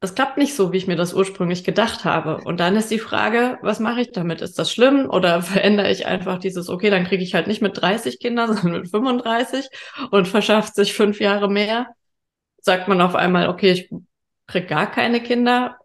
das 0.01 0.15
klappt 0.15 0.39
nicht 0.39 0.55
so, 0.55 0.73
wie 0.73 0.79
ich 0.79 0.87
mir 0.87 0.97
das 0.97 1.13
ursprünglich 1.13 1.63
gedacht 1.63 2.07
habe. 2.07 2.39
Und 2.45 2.59
dann 2.59 2.75
ist 2.77 2.91
die 2.91 2.99
Frage, 2.99 3.59
was 3.61 3.81
mache 3.81 4.01
ich 4.01 4.13
damit? 4.13 4.41
Ist 4.41 4.59
das 4.59 4.73
schlimm 4.73 5.11
oder 5.11 5.43
verändere 5.43 5.91
ich 5.91 6.07
einfach 6.07 6.39
dieses, 6.39 6.69
okay, 6.71 6.89
dann 6.91 7.05
kriege 7.05 7.23
ich 7.23 7.35
halt 7.35 7.49
nicht 7.49 7.63
mit 7.63 7.81
30 7.81 8.21
Kindern, 8.21 8.57
sondern 8.57 8.83
mit 8.83 8.91
35 8.91 9.69
und 10.11 10.29
verschafft 10.29 10.75
sich 10.77 10.95
fünf 10.95 11.21
Jahre 11.21 11.51
mehr? 11.51 11.89
Sagt 12.63 12.89
man 12.89 13.01
auf 13.01 13.15
einmal, 13.17 13.49
okay, 13.49 13.73
ich 13.73 13.91
krieg 14.47 14.69
gar 14.69 14.91
keine 14.91 15.23
Kinder 15.23 15.80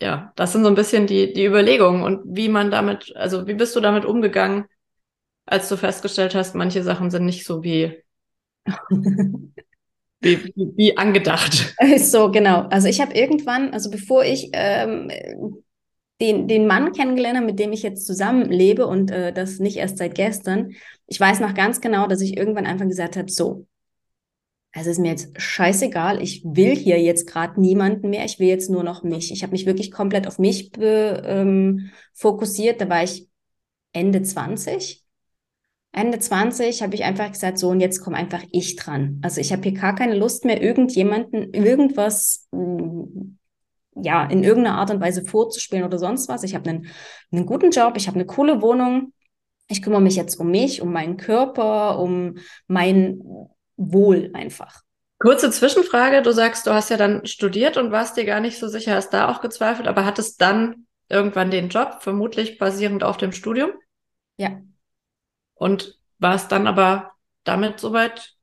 ja, 0.00 0.32
das 0.36 0.52
sind 0.52 0.62
so 0.62 0.68
ein 0.68 0.74
bisschen 0.74 1.06
die, 1.06 1.32
die 1.32 1.44
Überlegungen 1.44 2.02
und 2.02 2.36
wie 2.36 2.48
man 2.48 2.70
damit, 2.70 3.14
also 3.16 3.46
wie 3.46 3.54
bist 3.54 3.74
du 3.76 3.80
damit 3.80 4.04
umgegangen, 4.04 4.66
als 5.46 5.68
du 5.68 5.76
festgestellt 5.76 6.34
hast, 6.34 6.54
manche 6.54 6.82
Sachen 6.82 7.10
sind 7.10 7.24
nicht 7.24 7.44
so 7.44 7.62
wie. 7.62 8.02
Wie, 10.18 10.52
wie, 10.56 10.96
angedacht. 10.96 11.76
So, 11.98 12.30
genau. 12.30 12.62
Also 12.70 12.88
ich 12.88 13.02
habe 13.02 13.14
irgendwann, 13.14 13.72
also 13.74 13.90
bevor 13.90 14.24
ich 14.24 14.48
ähm, 14.54 15.12
den, 16.20 16.48
den 16.48 16.66
Mann 16.66 16.92
kennengelernt 16.92 17.36
habe, 17.36 17.46
mit 17.46 17.58
dem 17.58 17.72
ich 17.72 17.82
jetzt 17.82 18.06
zusammenlebe 18.06 18.86
und 18.86 19.10
äh, 19.10 19.32
das 19.32 19.58
nicht 19.58 19.76
erst 19.76 19.98
seit 19.98 20.14
gestern, 20.14 20.72
ich 21.06 21.20
weiß 21.20 21.40
noch 21.40 21.54
ganz 21.54 21.80
genau, 21.80 22.06
dass 22.06 22.22
ich 22.22 22.36
irgendwann 22.36 22.66
einfach 22.66 22.88
gesagt 22.88 23.16
habe, 23.16 23.30
so, 23.30 23.66
es 24.78 24.86
ist 24.86 24.98
mir 24.98 25.08
jetzt 25.08 25.40
scheißegal, 25.40 26.22
ich 26.22 26.42
will 26.44 26.76
hier 26.76 27.00
jetzt 27.00 27.26
gerade 27.26 27.58
niemanden 27.58 28.10
mehr, 28.10 28.26
ich 28.26 28.38
will 28.38 28.46
jetzt 28.46 28.68
nur 28.68 28.84
noch 28.84 29.02
mich. 29.02 29.32
Ich 29.32 29.42
habe 29.42 29.52
mich 29.52 29.64
wirklich 29.64 29.90
komplett 29.90 30.26
auf 30.26 30.38
mich 30.38 30.70
ähm, 30.78 31.90
fokussiert, 32.12 32.80
da 32.80 32.88
war 32.88 33.02
ich 33.02 33.28
Ende 33.92 34.20
20. 34.22 35.02
Ende 35.92 36.18
20 36.18 36.82
habe 36.82 36.94
ich 36.94 37.04
einfach 37.04 37.32
gesagt, 37.32 37.58
so 37.58 37.70
und 37.70 37.80
jetzt 37.80 38.00
komme 38.00 38.18
einfach 38.18 38.42
ich 38.52 38.76
dran. 38.76 39.18
Also 39.22 39.40
ich 39.40 39.50
habe 39.50 39.62
hier 39.62 39.72
gar 39.72 39.94
keine 39.94 40.14
Lust 40.14 40.44
mehr, 40.44 40.62
irgendjemanden, 40.62 41.54
irgendwas, 41.54 42.46
mm, 42.50 43.38
ja, 44.02 44.26
in 44.26 44.44
irgendeiner 44.44 44.76
Art 44.76 44.90
und 44.90 45.00
Weise 45.00 45.24
vorzuspielen 45.24 45.86
oder 45.86 45.98
sonst 45.98 46.28
was. 46.28 46.42
Ich 46.42 46.54
habe 46.54 46.68
einen, 46.68 46.86
einen 47.32 47.46
guten 47.46 47.70
Job, 47.70 47.94
ich 47.96 48.08
habe 48.08 48.16
eine 48.16 48.26
coole 48.26 48.60
Wohnung. 48.60 49.14
Ich 49.68 49.80
kümmere 49.80 50.02
mich 50.02 50.16
jetzt 50.16 50.38
um 50.38 50.50
mich, 50.50 50.82
um 50.82 50.92
meinen 50.92 51.16
Körper, 51.16 51.98
um 51.98 52.34
mein 52.68 53.22
Wohl 53.76 54.30
einfach. 54.34 54.82
Kurze 55.18 55.50
Zwischenfrage. 55.50 56.22
Du 56.22 56.32
sagst, 56.32 56.66
du 56.66 56.72
hast 56.72 56.90
ja 56.90 56.96
dann 56.96 57.24
studiert 57.26 57.76
und 57.76 57.90
warst 57.90 58.16
dir 58.16 58.24
gar 58.24 58.40
nicht 58.40 58.58
so 58.58 58.68
sicher, 58.68 58.94
hast 58.94 59.10
da 59.10 59.28
auch 59.28 59.40
gezweifelt, 59.40 59.88
aber 59.88 60.04
hattest 60.04 60.40
dann 60.40 60.86
irgendwann 61.08 61.50
den 61.50 61.68
Job, 61.68 61.98
vermutlich 62.00 62.58
basierend 62.58 63.02
auf 63.02 63.16
dem 63.16 63.32
Studium? 63.32 63.70
Ja. 64.36 64.60
Und 65.54 65.98
warst 66.18 66.52
dann 66.52 66.66
aber 66.66 67.12
damit 67.44 67.80
soweit, 67.80 68.34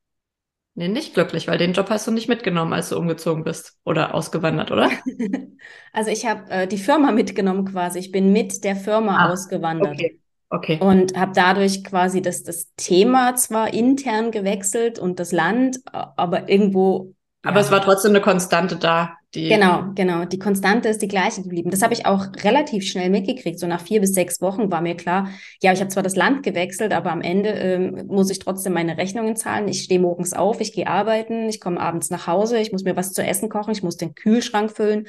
nee, 0.73 0.87
nicht 0.87 1.13
glücklich, 1.13 1.47
weil 1.47 1.57
den 1.57 1.73
Job 1.73 1.89
hast 1.89 2.07
du 2.07 2.11
nicht 2.11 2.29
mitgenommen, 2.29 2.73
als 2.73 2.89
du 2.89 2.97
umgezogen 2.97 3.43
bist 3.43 3.77
oder 3.83 4.15
ausgewandert, 4.15 4.71
oder? 4.71 4.89
Also 5.93 6.09
ich 6.09 6.25
habe 6.25 6.49
äh, 6.49 6.67
die 6.67 6.79
Firma 6.79 7.11
mitgenommen 7.11 7.65
quasi. 7.65 7.99
Ich 7.99 8.11
bin 8.11 8.33
mit 8.33 8.63
der 8.63 8.75
Firma 8.75 9.17
ah, 9.17 9.31
ausgewandert. 9.31 9.93
Okay. 9.93 10.19
Okay. 10.53 10.77
Und 10.79 11.17
habe 11.17 11.31
dadurch 11.33 11.83
quasi 11.83 12.22
das, 12.22 12.43
das 12.43 12.67
Thema 12.77 13.36
zwar 13.36 13.74
intern 13.74 14.29
gewechselt 14.29 15.00
und 15.00 15.19
das 15.19 15.31
Land, 15.31 15.79
aber 15.91 16.48
irgendwo. 16.48 17.15
Aber 17.41 17.55
ja. 17.55 17.62
es 17.62 17.72
war 17.72 17.81
trotzdem 17.81 18.12
eine 18.12 18.22
Konstante 18.22 18.75
da. 18.75 19.17
Die 19.33 19.50
genau, 19.50 19.86
genau. 19.95 20.25
Die 20.25 20.38
Konstante 20.38 20.89
ist 20.89 21.01
die 21.01 21.07
gleiche 21.07 21.41
geblieben. 21.41 21.72
Das 21.72 21.81
habe 21.81 21.95
ich 21.95 22.05
auch 22.05 22.27
relativ 22.43 22.86
schnell 22.86 23.10
mitgekriegt. 23.10 23.57
So 23.57 23.65
nach 23.65 23.81
vier 23.81 24.00
bis 24.00 24.13
sechs 24.13 24.41
Wochen 24.41 24.72
war 24.72 24.81
mir 24.81 24.95
klar, 24.95 25.27
ja, 25.60 25.74
ich 25.74 25.79
habe 25.79 25.89
zwar 25.89 26.03
das 26.03 26.15
Land 26.15 26.43
gewechselt, 26.43 26.93
aber 26.93 27.12
am 27.12 27.22
Ende 27.22 27.50
ähm, 27.50 28.05
muss 28.05 28.29
ich 28.29 28.38
trotzdem 28.38 28.74
meine 28.74 28.95
Rechnungen 29.00 29.36
zahlen. 29.36 29.67
Ich 29.67 29.81
stehe 29.81 30.00
morgens 30.00 30.33
auf, 30.33 30.62
ich 30.62 30.72
gehe 30.72 30.86
arbeiten, 30.86 31.50
ich 31.50 31.60
komme 31.60 31.79
abends 31.79 32.12
nach 32.12 32.27
Hause, 32.27 32.60
ich 32.60 32.72
muss 32.72 32.83
mir 32.83 32.95
was 32.95 33.12
zu 33.12 33.25
essen 33.25 33.50
kochen, 33.50 33.72
ich 33.72 33.81
muss 33.81 33.98
den 33.98 34.13
Kühlschrank 34.13 34.69
füllen. 34.69 35.07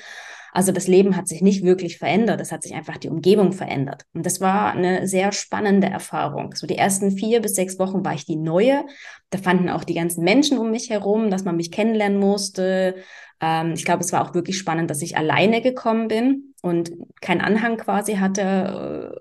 Also 0.55 0.71
das 0.71 0.87
Leben 0.87 1.17
hat 1.17 1.27
sich 1.27 1.43
nicht 1.43 1.65
wirklich 1.65 1.99
verändert, 1.99 2.41
es 2.41 2.53
hat 2.53 2.63
sich 2.63 2.75
einfach 2.75 2.97
die 2.97 3.09
Umgebung 3.09 3.51
verändert. 3.53 4.07
Und 4.15 4.25
das 4.25 4.41
war 4.41 4.71
eine 4.71 5.09
sehr 5.09 5.33
spannende 5.33 5.89
Erfahrung. 5.89 6.55
So 6.55 6.69
die 6.69 6.79
ersten 6.79 7.11
vier 7.11 7.43
bis 7.43 7.57
sechs 7.57 7.77
Wochen 7.81 8.05
war 8.05 8.15
ich 8.15 8.25
die 8.25 8.37
Neue. 8.37 8.87
Da 9.31 9.39
fanden 9.39 9.69
auch 9.69 9.83
die 9.83 9.95
ganzen 9.95 10.23
Menschen 10.23 10.59
um 10.59 10.71
mich 10.71 10.91
herum, 10.91 11.29
dass 11.29 11.43
man 11.43 11.57
mich 11.57 11.73
kennenlernen 11.73 12.21
musste. 12.21 12.95
Ähm, 13.41 13.73
ich 13.75 13.85
glaube, 13.85 14.05
es 14.05 14.13
war 14.13 14.23
auch 14.23 14.33
wirklich 14.35 14.57
spannend, 14.57 14.91
dass 14.91 15.03
ich 15.03 15.17
alleine 15.17 15.61
gekommen 15.61 16.07
bin 16.07 16.55
und 16.63 16.93
keinen 17.21 17.41
Anhang 17.41 17.77
quasi 17.77 18.15
hatte. 18.15 19.21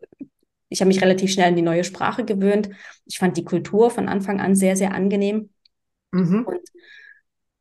Ich 0.69 0.81
habe 0.81 0.89
mich 0.89 1.01
relativ 1.01 1.33
schnell 1.33 1.49
in 1.49 1.55
die 1.55 1.63
neue 1.63 1.83
Sprache 1.83 2.25
gewöhnt. 2.25 2.69
Ich 3.07 3.17
fand 3.17 3.37
die 3.37 3.43
Kultur 3.43 3.89
von 3.89 4.07
Anfang 4.07 4.39
an 4.39 4.55
sehr, 4.55 4.75
sehr 4.75 4.93
angenehm. 4.93 5.49
Mhm. 6.11 6.45
Und 6.45 6.61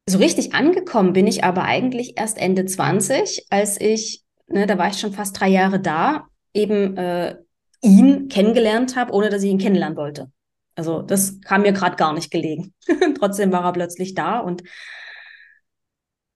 so 0.06 0.18
richtig 0.18 0.54
angekommen 0.54 1.12
bin 1.12 1.26
ich 1.26 1.44
aber 1.44 1.64
eigentlich 1.64 2.14
erst 2.16 2.38
Ende 2.38 2.64
20, 2.64 3.46
als 3.50 3.80
ich, 3.80 4.22
ne, 4.48 4.66
da 4.66 4.78
war 4.78 4.88
ich 4.88 4.98
schon 4.98 5.12
fast 5.12 5.38
drei 5.38 5.48
Jahre 5.48 5.80
da, 5.80 6.26
eben 6.54 6.96
äh, 6.96 7.36
ihn 7.82 8.28
kennengelernt 8.28 8.96
habe, 8.96 9.12
ohne 9.12 9.30
dass 9.30 9.42
ich 9.42 9.50
ihn 9.50 9.58
kennenlernen 9.58 9.96
wollte. 9.96 10.30
Also 10.74 11.02
das 11.02 11.40
kam 11.40 11.62
mir 11.62 11.72
gerade 11.72 11.96
gar 11.96 12.12
nicht 12.12 12.30
gelegen. 12.30 12.74
Trotzdem 13.18 13.52
war 13.52 13.64
er 13.64 13.72
plötzlich 13.72 14.14
da 14.14 14.38
und 14.38 14.62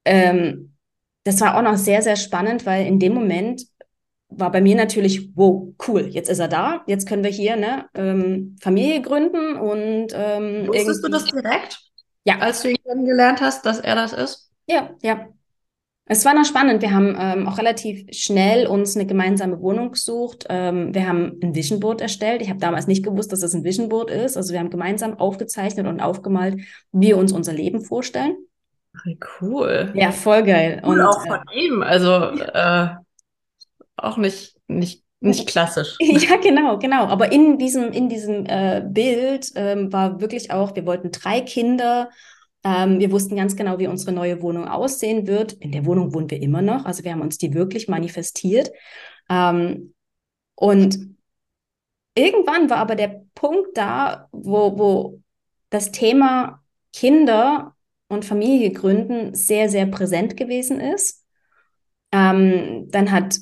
ähm, 0.05 0.75
das 1.25 1.41
war 1.41 1.57
auch 1.57 1.63
noch 1.63 1.77
sehr, 1.77 2.03
sehr 2.03 2.17
spannend, 2.17 2.67
weil 2.67 2.87
in 2.87 3.01
dem 3.01 3.13
Moment 3.15 3.63
war 4.29 4.53
bei 4.53 4.61
mir 4.61 4.77
natürlich, 4.77 5.31
wow, 5.35 5.73
cool, 5.89 6.07
jetzt 6.07 6.29
ist 6.29 6.39
er 6.39 6.49
da, 6.49 6.85
jetzt 6.87 7.09
können 7.09 7.25
wir 7.25 7.31
hier 7.31 7.57
ne, 7.57 7.87
ähm, 7.95 8.57
Familie 8.61 9.03
gründen 9.03 9.57
und 9.57 10.09
ähm, 10.13 10.69
Wusstest 10.69 11.05
du 11.05 11.09
das 11.09 11.25
direkt? 11.25 11.86
Ja. 12.27 12.39
Als 12.41 12.63
du 12.63 12.71
ihn 12.71 12.83
kennengelernt 12.85 13.41
hast, 13.41 13.65
dass 13.65 13.79
er 13.79 13.95
das 13.95 14.13
ist? 14.13 14.51
Ja, 14.67 14.91
ja. 15.03 15.29
Es 16.09 16.25
war 16.25 16.35
noch 16.35 16.45
spannend. 16.45 16.83
Wir 16.83 16.93
haben 16.93 17.17
ähm, 17.19 17.49
auch 17.49 17.59
relativ 17.59 18.07
schnell 18.13 18.67
uns 18.67 18.95
eine 18.95 19.07
gemeinsame 19.07 19.61
Wohnung 19.61 19.93
gesucht. 19.93 20.47
Ähm, 20.49 20.95
wir 20.95 21.09
haben 21.09 21.39
ein 21.43 21.55
Vision 21.55 21.81
Board 21.81 22.01
erstellt. 22.01 22.43
Ich 22.43 22.49
habe 22.49 22.61
damals 22.61 22.87
nicht 22.87 23.05
gewusst, 23.05 23.33
dass 23.33 23.41
das 23.41 23.55
ein 23.55 23.65
Vision 23.65 23.89
Board 23.89 24.11
ist. 24.11 24.37
Also 24.37 24.53
wir 24.53 24.61
haben 24.61 24.71
gemeinsam 24.71 25.19
aufgezeichnet 25.19 25.87
und 25.87 26.01
aufgemalt, 26.01 26.61
wie 26.93 27.09
wir 27.09 27.17
uns 27.17 27.33
unser 27.33 27.53
Leben 27.53 27.81
vorstellen. 27.81 28.37
Cool. 29.41 29.93
Ja, 29.95 30.13
voll 30.13 30.45
geil. 30.45 30.81
Und, 30.85 31.01
und 31.01 31.07
auch 31.07 31.27
von 31.27 31.41
äh, 31.53 31.61
ihm. 31.61 31.83
Also 31.83 32.13
äh, 32.13 32.89
auch 33.97 34.17
nicht, 34.17 34.57
nicht 34.69 35.06
nicht 35.27 35.47
klassisch. 35.47 35.97
Ja, 36.01 36.37
genau, 36.37 36.79
genau. 36.79 37.07
Aber 37.07 37.33
in 37.33 37.59
diesem, 37.59 37.93
in 37.93 38.09
diesem 38.09 38.47
äh, 38.47 38.83
Bild 38.87 39.53
ähm, 39.55 39.93
war 39.93 40.21
wirklich 40.21 40.51
auch, 40.51 40.75
wir 40.75 40.87
wollten 40.87 41.11
drei 41.11 41.41
Kinder. 41.41 42.11
Ähm, 42.65 42.99
wir 42.99 43.13
wussten 43.13 43.37
ganz 43.37 43.57
genau, 43.57 43.79
wie 43.79 43.87
unsere 43.87 44.13
neue 44.13 44.43
Wohnung 44.43 44.67
aussehen 44.67 45.27
wird. 45.27 45.53
In 45.55 45.73
der 45.73 45.87
Wohnung 45.87 46.15
wohnen 46.15 46.31
wir 46.31 46.41
immer 46.43 46.63
noch. 46.63 46.85
Also 46.85 47.05
wir 47.05 47.13
haben 47.13 47.21
uns 47.21 47.39
die 47.39 47.55
wirklich 47.55 47.89
manifestiert. 47.89 48.71
Ähm, 49.29 49.95
und 50.55 51.17
irgendwann 52.15 52.71
war 52.71 52.79
aber 52.79 52.97
der 52.97 53.23
Punkt 53.35 53.77
da, 53.77 54.29
wo, 54.33 54.79
wo 54.79 55.21
das 55.71 55.93
Thema 55.93 56.63
Kinder 56.93 57.75
und 58.09 58.25
Familie 58.25 58.73
gründen 58.73 59.35
sehr, 59.35 59.69
sehr 59.69 59.87
präsent 59.87 60.37
gewesen 60.37 60.81
ist. 60.81 61.25
Ähm, 62.13 62.89
dann 62.91 63.11
hat 63.11 63.39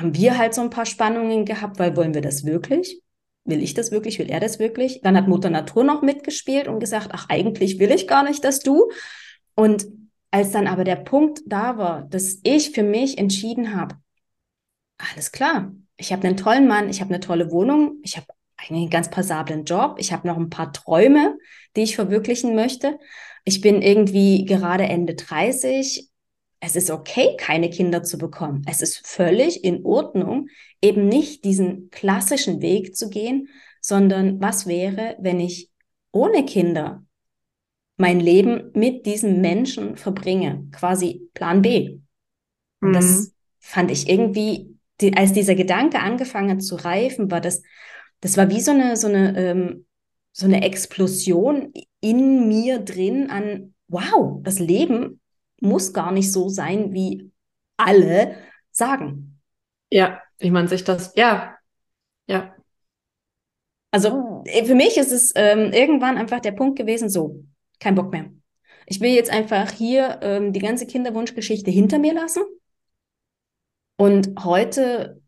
haben 0.00 0.14
wir 0.14 0.38
halt 0.38 0.54
so 0.54 0.60
ein 0.60 0.70
paar 0.70 0.86
Spannungen 0.86 1.44
gehabt, 1.44 1.78
weil 1.78 1.96
wollen 1.96 2.14
wir 2.14 2.22
das 2.22 2.44
wirklich? 2.44 3.02
Will 3.44 3.62
ich 3.62 3.74
das 3.74 3.90
wirklich? 3.90 4.18
Will 4.18 4.30
er 4.30 4.40
das 4.40 4.58
wirklich? 4.58 5.00
Dann 5.02 5.16
hat 5.16 5.28
Mutter 5.28 5.50
Natur 5.50 5.84
noch 5.84 6.02
mitgespielt 6.02 6.68
und 6.68 6.80
gesagt, 6.80 7.08
ach, 7.12 7.26
eigentlich 7.28 7.78
will 7.78 7.90
ich 7.90 8.06
gar 8.06 8.22
nicht, 8.22 8.44
dass 8.44 8.60
du. 8.60 8.90
Und 9.54 9.86
als 10.30 10.50
dann 10.50 10.66
aber 10.66 10.84
der 10.84 10.96
Punkt 10.96 11.40
da 11.46 11.78
war, 11.78 12.02
dass 12.02 12.40
ich 12.42 12.70
für 12.70 12.82
mich 12.82 13.18
entschieden 13.18 13.74
habe, 13.74 13.96
alles 14.98 15.32
klar, 15.32 15.72
ich 15.96 16.12
habe 16.12 16.26
einen 16.26 16.36
tollen 16.36 16.66
Mann, 16.66 16.88
ich 16.88 17.00
habe 17.00 17.10
eine 17.10 17.20
tolle 17.20 17.50
Wohnung, 17.50 17.98
ich 18.02 18.16
habe 18.16 18.26
eigentlich 18.56 18.82
einen 18.82 18.90
ganz 18.90 19.10
passablen 19.10 19.64
Job, 19.64 19.96
ich 19.98 20.12
habe 20.12 20.26
noch 20.26 20.36
ein 20.36 20.50
paar 20.50 20.72
Träume, 20.72 21.38
die 21.76 21.82
ich 21.82 21.96
verwirklichen 21.96 22.54
möchte. 22.54 22.98
Ich 23.44 23.60
bin 23.60 23.82
irgendwie 23.82 24.44
gerade 24.44 24.84
Ende 24.84 25.14
30, 25.14 26.10
es 26.60 26.76
ist 26.76 26.90
okay, 26.90 27.36
keine 27.38 27.70
Kinder 27.70 28.02
zu 28.02 28.18
bekommen. 28.18 28.62
Es 28.66 28.82
ist 28.82 29.06
völlig 29.06 29.64
in 29.64 29.84
Ordnung, 29.84 30.48
eben 30.82 31.08
nicht 31.08 31.44
diesen 31.44 31.90
klassischen 31.90 32.60
Weg 32.60 32.96
zu 32.96 33.08
gehen, 33.10 33.48
sondern 33.80 34.40
was 34.40 34.66
wäre, 34.66 35.16
wenn 35.20 35.40
ich 35.40 35.70
ohne 36.10 36.44
Kinder 36.44 37.04
mein 37.96 38.20
Leben 38.20 38.70
mit 38.74 39.06
diesem 39.06 39.40
Menschen 39.40 39.96
verbringe, 39.96 40.68
quasi 40.72 41.28
Plan 41.34 41.62
B. 41.62 41.98
Und 42.80 42.90
mhm. 42.90 42.92
das 42.92 43.32
fand 43.58 43.90
ich 43.90 44.08
irgendwie, 44.08 44.76
die, 45.00 45.16
als 45.16 45.32
dieser 45.32 45.54
Gedanke 45.54 46.00
angefangen 46.00 46.60
zu 46.60 46.76
reifen, 46.76 47.30
war 47.30 47.40
das, 47.40 47.62
das 48.20 48.36
war 48.36 48.50
wie 48.50 48.60
so 48.60 48.70
eine, 48.70 48.96
so 48.96 49.08
eine, 49.08 49.36
ähm, 49.36 49.86
so 50.32 50.46
eine 50.46 50.62
Explosion 50.62 51.72
in 52.00 52.48
mir 52.48 52.78
drin 52.78 53.30
an, 53.30 53.74
wow, 53.88 54.40
das 54.42 54.60
Leben 54.60 55.17
muss 55.60 55.92
gar 55.92 56.12
nicht 56.12 56.32
so 56.32 56.48
sein, 56.48 56.92
wie 56.92 57.30
alle 57.76 58.36
sagen. 58.70 59.40
Ja, 59.90 60.20
wie 60.38 60.50
man 60.50 60.68
sich 60.68 60.84
das, 60.84 61.12
ja, 61.16 61.56
ja. 62.26 62.54
Also 63.90 64.42
äh, 64.46 64.64
für 64.64 64.74
mich 64.74 64.96
ist 64.96 65.12
es 65.12 65.32
ähm, 65.34 65.72
irgendwann 65.72 66.18
einfach 66.18 66.40
der 66.40 66.52
Punkt 66.52 66.78
gewesen, 66.78 67.08
so, 67.08 67.44
kein 67.80 67.94
Bock 67.94 68.12
mehr. 68.12 68.30
Ich 68.86 69.00
will 69.00 69.10
jetzt 69.10 69.30
einfach 69.30 69.70
hier 69.70 70.20
ähm, 70.22 70.52
die 70.52 70.60
ganze 70.60 70.86
Kinderwunschgeschichte 70.86 71.70
hinter 71.70 71.98
mir 71.98 72.14
lassen. 72.14 72.42
Und 73.96 74.44
heute, 74.44 75.20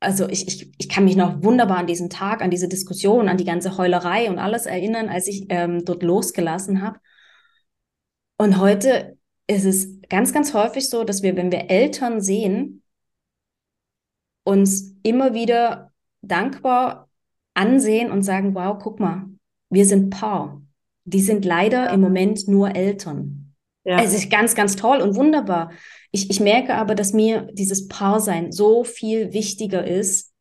also 0.00 0.28
ich, 0.28 0.48
ich, 0.48 0.72
ich 0.76 0.88
kann 0.88 1.04
mich 1.04 1.16
noch 1.16 1.42
wunderbar 1.42 1.78
an 1.78 1.86
diesen 1.86 2.10
Tag, 2.10 2.42
an 2.42 2.50
diese 2.50 2.68
Diskussion, 2.68 3.28
an 3.28 3.36
die 3.36 3.44
ganze 3.44 3.76
Heulerei 3.76 4.28
und 4.28 4.38
alles 4.38 4.66
erinnern, 4.66 5.08
als 5.08 5.28
ich 5.28 5.46
ähm, 5.50 5.84
dort 5.84 6.02
losgelassen 6.02 6.82
habe. 6.82 6.98
Und 8.38 8.58
heute 8.58 9.18
ist 9.50 9.64
es 9.64 10.00
ganz, 10.08 10.32
ganz 10.32 10.54
häufig 10.54 10.88
so, 10.88 11.04
dass 11.04 11.22
wir, 11.22 11.36
wenn 11.36 11.50
wir 11.52 11.70
Eltern 11.70 12.20
sehen, 12.20 12.82
uns 14.44 14.94
immer 15.02 15.34
wieder 15.34 15.92
dankbar 16.22 17.08
ansehen 17.54 18.10
und 18.10 18.22
sagen, 18.22 18.54
wow, 18.54 18.78
guck 18.80 19.00
mal, 19.00 19.26
wir 19.70 19.86
sind 19.86 20.10
Paar. 20.10 20.62
die 21.04 21.20
sind 21.20 21.44
leider 21.44 21.86
ja. 21.86 21.90
im 21.90 22.00
Moment 22.00 22.46
nur 22.46 22.76
Eltern. 22.76 23.54
Ja. 23.84 24.00
Es 24.02 24.14
ist 24.14 24.30
ganz, 24.30 24.54
ganz 24.54 24.76
toll 24.76 25.00
und 25.00 25.16
wunderbar. 25.16 25.72
Ich, 26.12 26.30
ich 26.30 26.38
merke 26.38 26.74
aber, 26.74 26.94
dass 26.94 27.12
mir 27.12 27.48
dieses 27.52 27.88
Paarsein 27.88 28.52
so 28.52 28.84
viel 28.84 29.32
wichtiger 29.32 29.86
ist, 29.86 30.32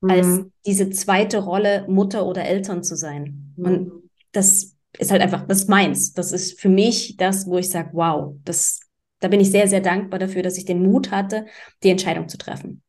mhm. 0.00 0.10
als 0.10 0.40
diese 0.66 0.90
zweite 0.90 1.38
Rolle, 1.38 1.86
Mutter 1.88 2.26
oder 2.26 2.44
Eltern 2.44 2.82
zu 2.82 2.96
sein. 2.96 3.54
Mhm. 3.56 3.64
Und 3.64 4.10
das 4.32 4.76
ist 4.96 5.10
halt 5.10 5.22
einfach, 5.22 5.46
das 5.46 5.60
ist 5.60 5.68
meins. 5.68 6.12
Das 6.12 6.32
ist 6.32 6.60
für 6.60 6.68
mich 6.68 7.16
das, 7.16 7.46
wo 7.46 7.58
ich 7.58 7.70
sage, 7.70 7.90
wow, 7.92 8.34
das, 8.44 8.80
da 9.20 9.28
bin 9.28 9.40
ich 9.40 9.50
sehr, 9.50 9.68
sehr 9.68 9.80
dankbar 9.80 10.18
dafür, 10.18 10.42
dass 10.42 10.56
ich 10.56 10.64
den 10.64 10.82
Mut 10.82 11.10
hatte, 11.10 11.46
die 11.82 11.90
Entscheidung 11.90 12.28
zu 12.28 12.38
treffen. 12.38 12.82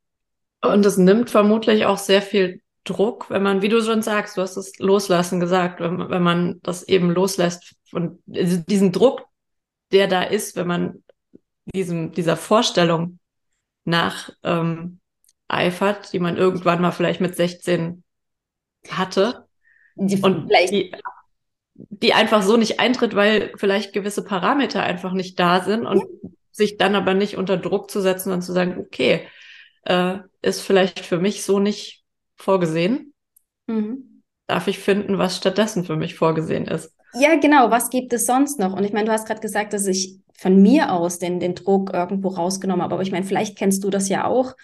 Und 0.62 0.86
es 0.86 0.98
nimmt 0.98 1.30
vermutlich 1.30 1.86
auch 1.86 1.98
sehr 1.98 2.22
viel 2.22 2.62
Druck, 2.84 3.30
wenn 3.30 3.44
man, 3.44 3.62
wie 3.62 3.70
du 3.70 3.82
schon 3.82 4.02
sagst, 4.02 4.38
du 4.38 4.42
hast 4.42 4.58
es 4.58 4.78
loslassen 4.80 5.40
gesagt, 5.40 5.80
wenn, 5.80 6.10
wenn 6.10 6.24
man 6.24 6.60
das 6.64 6.84
eben 6.84 7.12
loslässt 7.12 7.76
und 7.92 8.20
diesen 8.26 8.92
Druck, 8.92 9.26
der 9.92 10.08
da 10.08 10.24
ist, 10.24 10.56
wenn 10.56 10.68
man 10.68 11.04
diesem, 11.74 12.12
dieser 12.12 12.38
Vorstellung 12.38 13.20
nach 13.86 14.30
ähm, 14.44 15.00
eifert, 15.48 16.14
die 16.14 16.20
man 16.20 16.38
irgendwann 16.38 16.82
mal 16.82 16.92
vielleicht 16.92 17.22
mit 17.22 17.36
16 17.36 18.04
hatte. 18.90 19.46
Die 19.96 20.22
und 20.22 20.48
vielleicht. 20.48 20.74
Die, 20.74 20.92
die 21.90 22.14
einfach 22.14 22.44
so 22.44 22.58
nicht 22.58 22.80
eintritt, 22.80 23.16
weil 23.16 23.52
vielleicht 23.56 23.94
gewisse 23.94 24.24
Parameter 24.24 24.84
einfach 24.84 25.14
nicht 25.14 25.40
da 25.40 25.62
sind 25.62 25.86
und 25.86 26.00
ja. 26.00 26.30
sich 26.52 26.78
dann 26.78 26.96
aber 26.96 27.14
nicht 27.14 27.38
unter 27.38 27.58
Druck 27.58 27.90
zu 27.90 28.02
setzen 28.02 28.32
und 28.34 28.42
zu 28.42 28.52
sagen, 28.52 28.78
okay, 28.78 29.28
äh, 29.86 30.18
ist 30.42 30.62
vielleicht 30.62 31.00
für 31.00 31.18
mich 31.18 31.44
so 31.44 31.60
nicht 31.60 32.04
vorgesehen. 32.36 33.14
Mhm. 33.68 34.24
Darf 34.48 34.68
ich 34.68 34.80
finden, 34.80 35.18
was 35.18 35.38
stattdessen 35.38 35.86
für 35.86 35.96
mich 35.96 36.16
vorgesehen 36.16 36.66
ist? 36.66 36.94
Ja, 37.14 37.36
genau. 37.36 37.72
Was 37.72 37.90
gibt 37.90 38.14
es 38.14 38.26
sonst 38.26 38.60
noch? 38.60 38.74
Und 38.74 38.84
ich 38.84 38.94
meine, 38.94 39.06
du 39.06 39.12
hast 39.12 39.28
gerade 39.28 39.42
gesagt, 39.42 39.74
dass 39.74 39.88
ich 39.88 40.20
von 40.38 40.62
mir 40.62 40.92
aus 40.94 41.20
den, 41.20 41.40
den 41.40 41.56
Druck 41.56 41.94
irgendwo 41.94 42.30
rausgenommen 42.30 42.84
habe. 42.84 42.94
Aber 42.96 43.04
ich 43.04 43.12
meine, 43.12 43.26
vielleicht 43.26 43.58
kennst 43.58 43.84
du 43.84 43.90
das 43.90 44.10
ja 44.10 44.26
auch, 44.26 44.56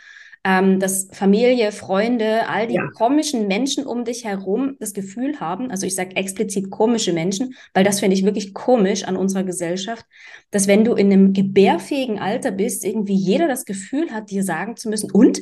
ähm, 0.45 0.79
dass 0.79 1.09
Familie, 1.11 1.71
Freunde, 1.71 2.47
all 2.47 2.67
die 2.67 2.75
ja. 2.75 2.87
komischen 2.93 3.47
Menschen 3.47 3.83
um 3.83 4.05
dich 4.05 4.25
herum 4.25 4.77
das 4.79 4.93
Gefühl 4.93 5.39
haben, 5.39 5.71
also 5.71 5.87
ich 5.87 5.95
sage 5.95 6.15
explizit 6.15 6.69
komische 6.69 7.13
Menschen, 7.13 7.55
weil 7.73 7.83
das 7.83 7.99
finde 7.99 8.15
ich 8.15 8.23
wirklich 8.23 8.53
komisch 8.53 9.05
an 9.05 9.17
unserer 9.17 9.43
Gesellschaft, 9.43 10.05
dass 10.51 10.67
wenn 10.67 10.85
du 10.85 10.93
in 10.93 11.11
einem 11.11 11.33
gebärfähigen 11.33 12.19
Alter 12.19 12.51
bist, 12.51 12.85
irgendwie 12.85 13.15
jeder 13.15 13.47
das 13.47 13.65
Gefühl 13.65 14.11
hat, 14.11 14.29
dir 14.29 14.43
sagen 14.43 14.77
zu 14.77 14.87
müssen, 14.87 15.09
und? 15.09 15.41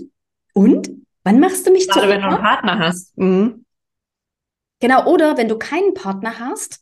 Und? 0.53 0.89
Wann 1.25 1.41
machst 1.41 1.67
du 1.67 1.71
mich 1.71 1.89
Gerade 1.89 2.07
zu 2.07 2.13
wenn 2.13 2.21
du 2.21 2.27
einen 2.27 2.37
Partner 2.37 2.79
hast. 2.79 3.17
Mhm. 3.17 3.65
Genau, 4.79 5.05
oder 5.11 5.37
wenn 5.37 5.49
du 5.49 5.57
keinen 5.57 5.93
Partner 5.93 6.39
hast, 6.39 6.79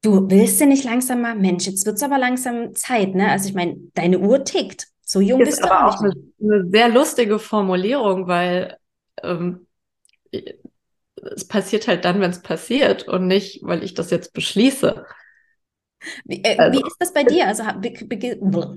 du 0.00 0.30
willst 0.30 0.60
ja 0.60 0.66
nicht 0.66 0.84
langsam 0.84 1.20
mal, 1.20 1.34
Mensch, 1.34 1.66
jetzt 1.66 1.84
wird 1.84 1.96
es 1.96 2.02
aber 2.02 2.16
langsam 2.16 2.74
Zeit, 2.74 3.14
ne? 3.14 3.30
Also 3.30 3.50
ich 3.50 3.54
meine, 3.54 3.76
deine 3.92 4.18
Uhr 4.18 4.44
tickt. 4.44 4.93
So 5.14 5.20
jung 5.20 5.40
ist 5.42 5.50
bist 5.50 5.62
du 5.62 5.70
aber 5.70 5.86
auch 5.86 6.00
eine, 6.00 6.12
eine, 6.42 6.68
sehr 6.70 6.88
lustige 6.88 7.38
Formulierung, 7.38 8.26
weil 8.26 8.76
ähm, 9.22 9.68
es 10.32 11.46
passiert 11.46 11.86
halt 11.86 12.04
dann, 12.04 12.20
wenn 12.20 12.32
es 12.32 12.42
passiert 12.42 13.06
und 13.06 13.28
nicht, 13.28 13.60
weil 13.62 13.84
ich 13.84 13.94
das 13.94 14.10
jetzt 14.10 14.32
beschließe. 14.32 15.06
Wie, 16.24 16.42
äh, 16.42 16.58
also, 16.58 16.76
wie, 16.76 16.84
ist 16.84 16.96
das 16.98 17.12
bei 17.12 17.22
dir? 17.22 17.46
Also 17.46 17.62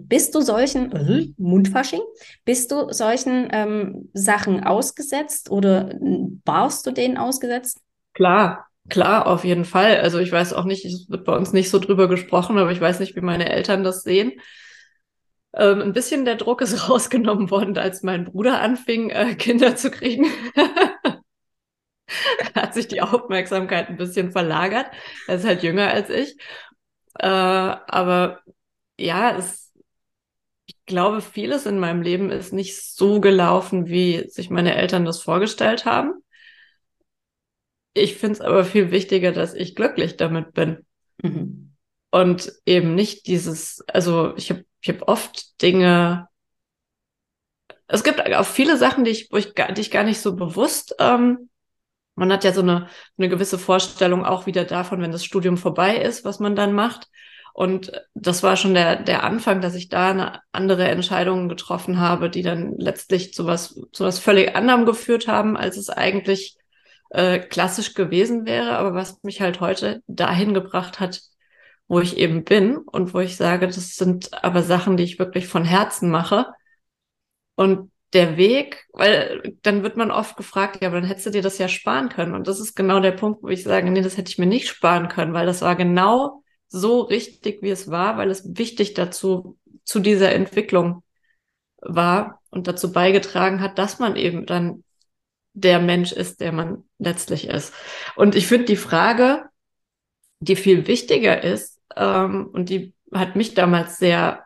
bist 0.03 0.35
du 0.35 0.41
solchen 0.41 0.91
äh, 0.91 1.27
Mundfasching? 1.39 2.01
Bist 2.45 2.71
du 2.71 2.93
solchen 2.93 3.47
ähm, 3.51 4.11
Sachen 4.13 4.63
ausgesetzt 4.63 5.49
oder 5.49 5.89
warst 6.45 6.85
du 6.85 6.91
denen 6.91 7.17
ausgesetzt? 7.17 7.81
Klar, 8.13 8.67
klar, 8.89 9.25
auf 9.25 9.43
jeden 9.43 9.65
Fall. 9.65 10.01
Also 10.01 10.19
ich 10.19 10.31
weiß 10.31 10.53
auch 10.53 10.65
nicht, 10.65 10.85
es 10.85 11.09
wird 11.09 11.25
bei 11.25 11.35
uns 11.35 11.51
nicht 11.51 11.71
so 11.71 11.79
drüber 11.79 12.07
gesprochen, 12.07 12.59
aber 12.59 12.71
ich 12.71 12.79
weiß 12.79 12.99
nicht, 12.99 13.15
wie 13.15 13.21
meine 13.21 13.49
Eltern 13.49 13.83
das 13.83 14.03
sehen. 14.03 14.33
Ähm, 15.57 15.81
ein 15.81 15.93
bisschen 15.93 16.23
der 16.23 16.35
Druck 16.35 16.61
ist 16.61 16.81
rausgenommen 16.89 17.49
worden, 17.49 17.77
als 17.77 18.03
mein 18.03 18.25
Bruder 18.25 18.61
anfing, 18.61 19.09
äh, 19.09 19.35
Kinder 19.35 19.75
zu 19.75 19.91
kriegen. 19.91 20.27
hat 22.55 22.73
sich 22.73 22.87
die 22.87 23.01
Aufmerksamkeit 23.01 23.89
ein 23.89 23.97
bisschen 23.97 24.31
verlagert. 24.31 24.87
Er 25.27 25.35
ist 25.35 25.45
halt 25.45 25.63
jünger 25.63 25.89
als 25.89 26.09
ich. 26.09 26.37
Äh, 27.19 27.27
aber 27.27 28.41
ja, 28.99 29.35
es, 29.35 29.73
ich 30.65 30.75
glaube, 30.85 31.21
vieles 31.21 31.65
in 31.65 31.79
meinem 31.79 32.01
Leben 32.01 32.29
ist 32.29 32.53
nicht 32.53 32.81
so 32.81 33.19
gelaufen, 33.19 33.87
wie 33.87 34.27
sich 34.29 34.49
meine 34.49 34.75
Eltern 34.75 35.05
das 35.05 35.21
vorgestellt 35.21 35.85
haben. 35.85 36.13
Ich 37.93 38.15
finde 38.15 38.33
es 38.33 38.41
aber 38.41 38.63
viel 38.63 38.91
wichtiger, 38.91 39.31
dass 39.31 39.55
ich 39.55 39.75
glücklich 39.75 40.17
damit 40.17 40.53
bin. 40.53 40.85
Mhm. 41.23 41.73
Und 42.11 42.53
eben 42.65 42.95
nicht 42.95 43.27
dieses, 43.27 43.83
also 43.87 44.35
ich 44.37 44.51
habe 44.51 44.66
ich 44.87 44.95
hab 44.95 45.07
oft 45.07 45.61
Dinge, 45.61 46.27
es 47.87 48.03
gibt 48.03 48.21
auch 48.21 48.45
viele 48.45 48.77
Sachen, 48.77 49.03
die 49.03 49.11
ich, 49.11 49.29
wo 49.31 49.37
ich, 49.37 49.53
die 49.53 49.81
ich 49.81 49.91
gar 49.91 50.03
nicht 50.03 50.19
so 50.19 50.35
bewusst 50.35 50.95
ähm, 50.99 51.49
man 52.17 52.33
hat 52.33 52.43
ja 52.43 52.51
so 52.51 52.61
eine, 52.61 52.87
eine 53.17 53.29
gewisse 53.29 53.59
Vorstellung 53.59 54.25
auch 54.25 54.47
wieder 54.47 54.65
davon, 54.65 55.01
wenn 55.01 55.11
das 55.11 55.23
Studium 55.23 55.55
vorbei 55.55 55.97
ist, 55.97 56.25
was 56.25 56.39
man 56.39 56.55
dann 56.55 56.73
macht. 56.73 57.07
Und 57.53 57.91
das 58.15 58.41
war 58.41 58.57
schon 58.57 58.73
der, 58.73 59.03
der 59.03 59.23
Anfang, 59.23 59.61
dass 59.61 59.75
ich 59.75 59.87
da 59.87 60.09
eine 60.09 60.41
andere 60.51 60.87
Entscheidung 60.87 61.47
getroffen 61.47 61.99
habe, 61.99 62.31
die 62.31 62.41
dann 62.41 62.73
letztlich 62.77 63.33
zu 63.33 63.45
was, 63.45 63.79
zu 63.91 64.03
was 64.03 64.17
völlig 64.17 64.55
anderem 64.55 64.85
geführt 64.85 65.27
haben, 65.27 65.55
als 65.55 65.77
es 65.77 65.89
eigentlich 65.89 66.57
äh, 67.11 67.37
klassisch 67.37 67.93
gewesen 67.93 68.47
wäre, 68.47 68.77
aber 68.77 68.95
was 68.95 69.21
mich 69.23 69.39
halt 69.39 69.59
heute 69.59 70.01
dahin 70.07 70.55
gebracht 70.55 70.99
hat, 70.99 71.21
wo 71.87 71.99
ich 71.99 72.17
eben 72.17 72.43
bin 72.43 72.77
und 72.77 73.13
wo 73.13 73.19
ich 73.19 73.37
sage, 73.37 73.67
das 73.67 73.95
sind 73.95 74.33
aber 74.43 74.63
Sachen, 74.63 74.97
die 74.97 75.03
ich 75.03 75.19
wirklich 75.19 75.47
von 75.47 75.63
Herzen 75.63 76.09
mache. 76.09 76.47
Und 77.55 77.91
der 78.13 78.37
Weg, 78.37 78.85
weil 78.93 79.55
dann 79.63 79.83
wird 79.83 79.97
man 79.97 80.11
oft 80.11 80.37
gefragt, 80.37 80.81
ja, 80.81 80.87
aber 80.87 80.99
dann 81.01 81.09
hättest 81.09 81.27
du 81.27 81.31
dir 81.31 81.41
das 81.41 81.57
ja 81.57 81.67
sparen 81.67 82.09
können. 82.09 82.33
Und 82.35 82.47
das 82.47 82.59
ist 82.59 82.75
genau 82.75 82.99
der 82.99 83.11
Punkt, 83.11 83.43
wo 83.43 83.49
ich 83.49 83.63
sage, 83.63 83.89
nee, 83.89 84.01
das 84.01 84.17
hätte 84.17 84.31
ich 84.31 84.37
mir 84.37 84.45
nicht 84.45 84.67
sparen 84.67 85.09
können, 85.09 85.33
weil 85.33 85.45
das 85.45 85.61
war 85.61 85.75
genau 85.75 86.43
so 86.69 87.01
richtig, 87.01 87.61
wie 87.61 87.69
es 87.69 87.89
war, 87.89 88.17
weil 88.17 88.29
es 88.29 88.57
wichtig 88.57 88.93
dazu, 88.93 89.57
zu 89.83 89.99
dieser 89.99 90.33
Entwicklung 90.33 91.03
war 91.81 92.41
und 92.49 92.67
dazu 92.67 92.91
beigetragen 92.91 93.61
hat, 93.61 93.77
dass 93.77 93.99
man 93.99 94.15
eben 94.15 94.45
dann 94.45 94.83
der 95.53 95.79
Mensch 95.79 96.11
ist, 96.11 96.39
der 96.39 96.51
man 96.51 96.83
letztlich 96.99 97.47
ist. 97.47 97.73
Und 98.15 98.35
ich 98.35 98.47
finde 98.47 98.65
die 98.65 98.75
Frage, 98.75 99.45
die 100.39 100.55
viel 100.55 100.87
wichtiger 100.87 101.43
ist, 101.43 101.76
ähm, 101.95 102.47
und 102.53 102.69
die 102.69 102.93
hat 103.13 103.35
mich 103.35 103.53
damals 103.53 103.97
sehr 103.97 104.45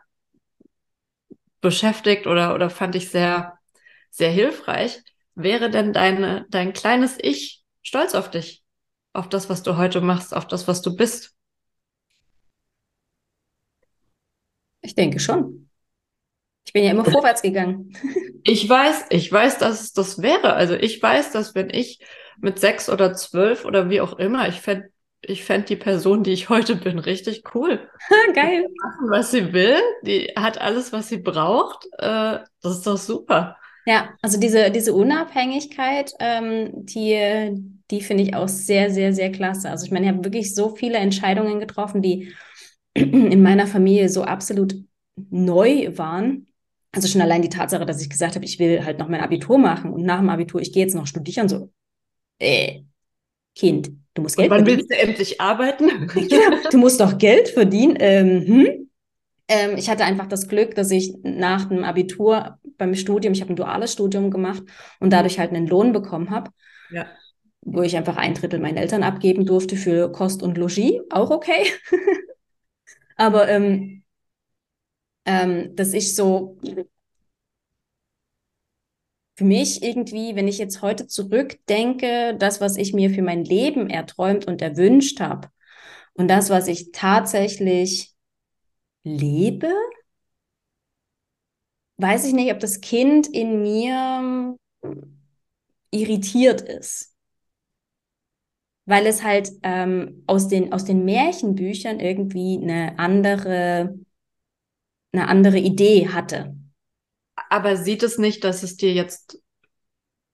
beschäftigt 1.60 2.26
oder, 2.26 2.54
oder 2.54 2.70
fand 2.70 2.94
ich 2.94 3.10
sehr, 3.10 3.58
sehr 4.10 4.30
hilfreich. 4.30 5.02
Wäre 5.34 5.70
denn 5.70 5.92
deine, 5.92 6.46
dein 6.50 6.72
kleines 6.72 7.16
Ich 7.20 7.62
stolz 7.82 8.14
auf 8.14 8.30
dich? 8.30 8.62
Auf 9.14 9.28
das, 9.28 9.48
was 9.48 9.62
du 9.62 9.76
heute 9.76 10.00
machst, 10.00 10.34
auf 10.34 10.46
das, 10.46 10.68
was 10.68 10.82
du 10.82 10.96
bist? 10.96 11.34
Ich 14.80 14.94
denke 14.94 15.20
schon. 15.20 15.68
Ich 16.64 16.72
bin 16.72 16.84
ja 16.84 16.90
immer 16.90 17.04
vorwärts 17.04 17.42
gegangen. 17.42 17.92
Ich 18.44 18.68
weiß, 18.68 19.06
ich 19.10 19.30
weiß, 19.30 19.58
dass 19.58 19.80
es 19.80 19.92
das 19.92 20.20
wäre. 20.20 20.54
Also 20.54 20.74
ich 20.74 21.00
weiß, 21.00 21.32
dass 21.32 21.54
wenn 21.54 21.70
ich 21.70 22.04
mit 22.40 22.58
sechs 22.58 22.88
oder 22.88 23.14
zwölf 23.14 23.64
oder 23.64 23.88
wie 23.88 24.00
auch 24.00 24.18
immer, 24.18 24.48
ich 24.48 24.60
fände 24.60 24.90
ich 25.22 25.44
fände 25.44 25.68
die 25.68 25.76
Person, 25.76 26.24
die 26.24 26.32
ich 26.32 26.48
heute 26.48 26.76
bin, 26.76 26.98
richtig 26.98 27.54
cool. 27.54 27.88
Geil. 28.34 28.66
Die 28.68 28.80
machen, 28.82 29.10
was 29.10 29.30
sie 29.30 29.52
will. 29.52 29.76
Die 30.02 30.32
hat 30.36 30.60
alles, 30.60 30.92
was 30.92 31.08
sie 31.08 31.18
braucht. 31.18 31.86
Äh, 31.98 32.40
das 32.60 32.78
ist 32.78 32.86
doch 32.86 32.96
super. 32.96 33.56
Ja, 33.86 34.10
also 34.20 34.38
diese, 34.38 34.70
diese 34.70 34.94
Unabhängigkeit, 34.94 36.12
ähm, 36.20 36.70
die, 36.74 37.50
die 37.90 38.00
finde 38.00 38.24
ich 38.24 38.34
auch 38.34 38.48
sehr, 38.48 38.90
sehr, 38.90 39.12
sehr 39.12 39.30
klasse. 39.32 39.70
Also 39.70 39.86
ich 39.86 39.92
meine, 39.92 40.06
ich 40.06 40.12
habe 40.12 40.24
wirklich 40.24 40.54
so 40.54 40.74
viele 40.74 40.98
Entscheidungen 40.98 41.60
getroffen, 41.60 42.02
die 42.02 42.32
in 42.94 43.42
meiner 43.42 43.66
Familie 43.66 44.08
so 44.08 44.22
absolut 44.24 44.74
neu 45.30 45.96
waren. 45.96 46.48
Also 46.92 47.08
schon 47.08 47.22
allein 47.22 47.42
die 47.42 47.48
Tatsache, 47.48 47.86
dass 47.86 48.02
ich 48.02 48.10
gesagt 48.10 48.34
habe, 48.34 48.44
ich 48.44 48.58
will 48.58 48.84
halt 48.84 48.98
noch 48.98 49.08
mein 49.08 49.20
Abitur 49.20 49.56
machen 49.58 49.92
und 49.92 50.02
nach 50.02 50.18
dem 50.18 50.28
Abitur, 50.28 50.60
ich 50.60 50.72
gehe 50.72 50.84
jetzt 50.84 50.94
noch 50.94 51.06
studieren, 51.06 51.48
so, 51.48 51.72
äh, 52.38 52.82
Kind, 53.54 53.92
du 54.14 54.22
musst 54.22 54.36
Geld 54.36 54.50
Und 54.50 54.50
wann 54.50 54.64
verdienen. 54.64 54.78
willst 54.78 54.90
du 54.90 54.96
endlich 54.96 55.40
arbeiten? 55.40 56.10
ja, 56.28 56.38
du 56.70 56.78
musst 56.78 57.00
doch 57.00 57.18
Geld 57.18 57.48
verdienen. 57.48 57.96
Ähm, 57.98 58.46
hm? 58.46 58.90
ähm, 59.48 59.76
ich 59.76 59.88
hatte 59.90 60.04
einfach 60.04 60.26
das 60.26 60.48
Glück, 60.48 60.74
dass 60.74 60.90
ich 60.90 61.14
nach 61.22 61.66
dem 61.66 61.84
Abitur 61.84 62.58
beim 62.78 62.94
Studium, 62.94 63.34
ich 63.34 63.40
habe 63.40 63.52
ein 63.52 63.56
duales 63.56 63.92
Studium 63.92 64.30
gemacht 64.30 64.62
und 65.00 65.12
dadurch 65.12 65.38
halt 65.38 65.50
einen 65.50 65.66
Lohn 65.66 65.92
bekommen 65.92 66.30
habe. 66.30 66.50
Ja. 66.90 67.06
Wo 67.64 67.82
ich 67.82 67.96
einfach 67.96 68.16
ein 68.16 68.34
Drittel 68.34 68.58
meinen 68.58 68.76
Eltern 68.76 69.02
abgeben 69.04 69.46
durfte 69.46 69.76
für 69.76 70.10
Kost 70.10 70.42
und 70.42 70.58
Logis, 70.58 71.00
auch 71.10 71.30
okay. 71.30 71.66
Aber 73.16 73.48
ähm, 73.48 74.02
ähm, 75.24 75.76
dass 75.76 75.92
ich 75.92 76.16
so 76.16 76.58
für 79.42 79.48
mich 79.48 79.82
irgendwie, 79.82 80.36
wenn 80.36 80.46
ich 80.46 80.58
jetzt 80.58 80.82
heute 80.82 81.08
zurückdenke, 81.08 82.36
das, 82.38 82.60
was 82.60 82.76
ich 82.76 82.92
mir 82.94 83.10
für 83.10 83.22
mein 83.22 83.44
Leben 83.44 83.90
erträumt 83.90 84.46
und 84.46 84.62
erwünscht 84.62 85.20
habe 85.20 85.48
Und 86.14 86.28
das, 86.28 86.50
was 86.50 86.68
ich 86.68 86.92
tatsächlich 86.92 88.14
lebe, 89.04 89.68
weiß 91.98 92.24
ich 92.26 92.32
nicht, 92.34 92.52
ob 92.52 92.60
das 92.60 92.80
Kind 92.80 93.26
in 93.28 93.62
mir 93.62 94.56
irritiert 95.92 96.60
ist. 96.60 97.14
Weil 98.84 99.06
es 99.06 99.22
halt 99.22 99.50
ähm, 99.62 100.24
aus, 100.26 100.48
den, 100.48 100.72
aus 100.72 100.84
den 100.84 101.04
Märchenbüchern 101.04 102.00
irgendwie 102.00 102.58
eine 102.60 102.98
andere, 102.98 103.94
eine 105.12 105.26
andere 105.28 105.58
Idee 105.58 106.08
hatte. 106.10 106.54
Aber 107.52 107.76
sieht 107.76 108.02
es 108.02 108.16
nicht, 108.16 108.44
dass 108.44 108.62
es 108.62 108.78
dir 108.78 108.94
jetzt 108.94 109.38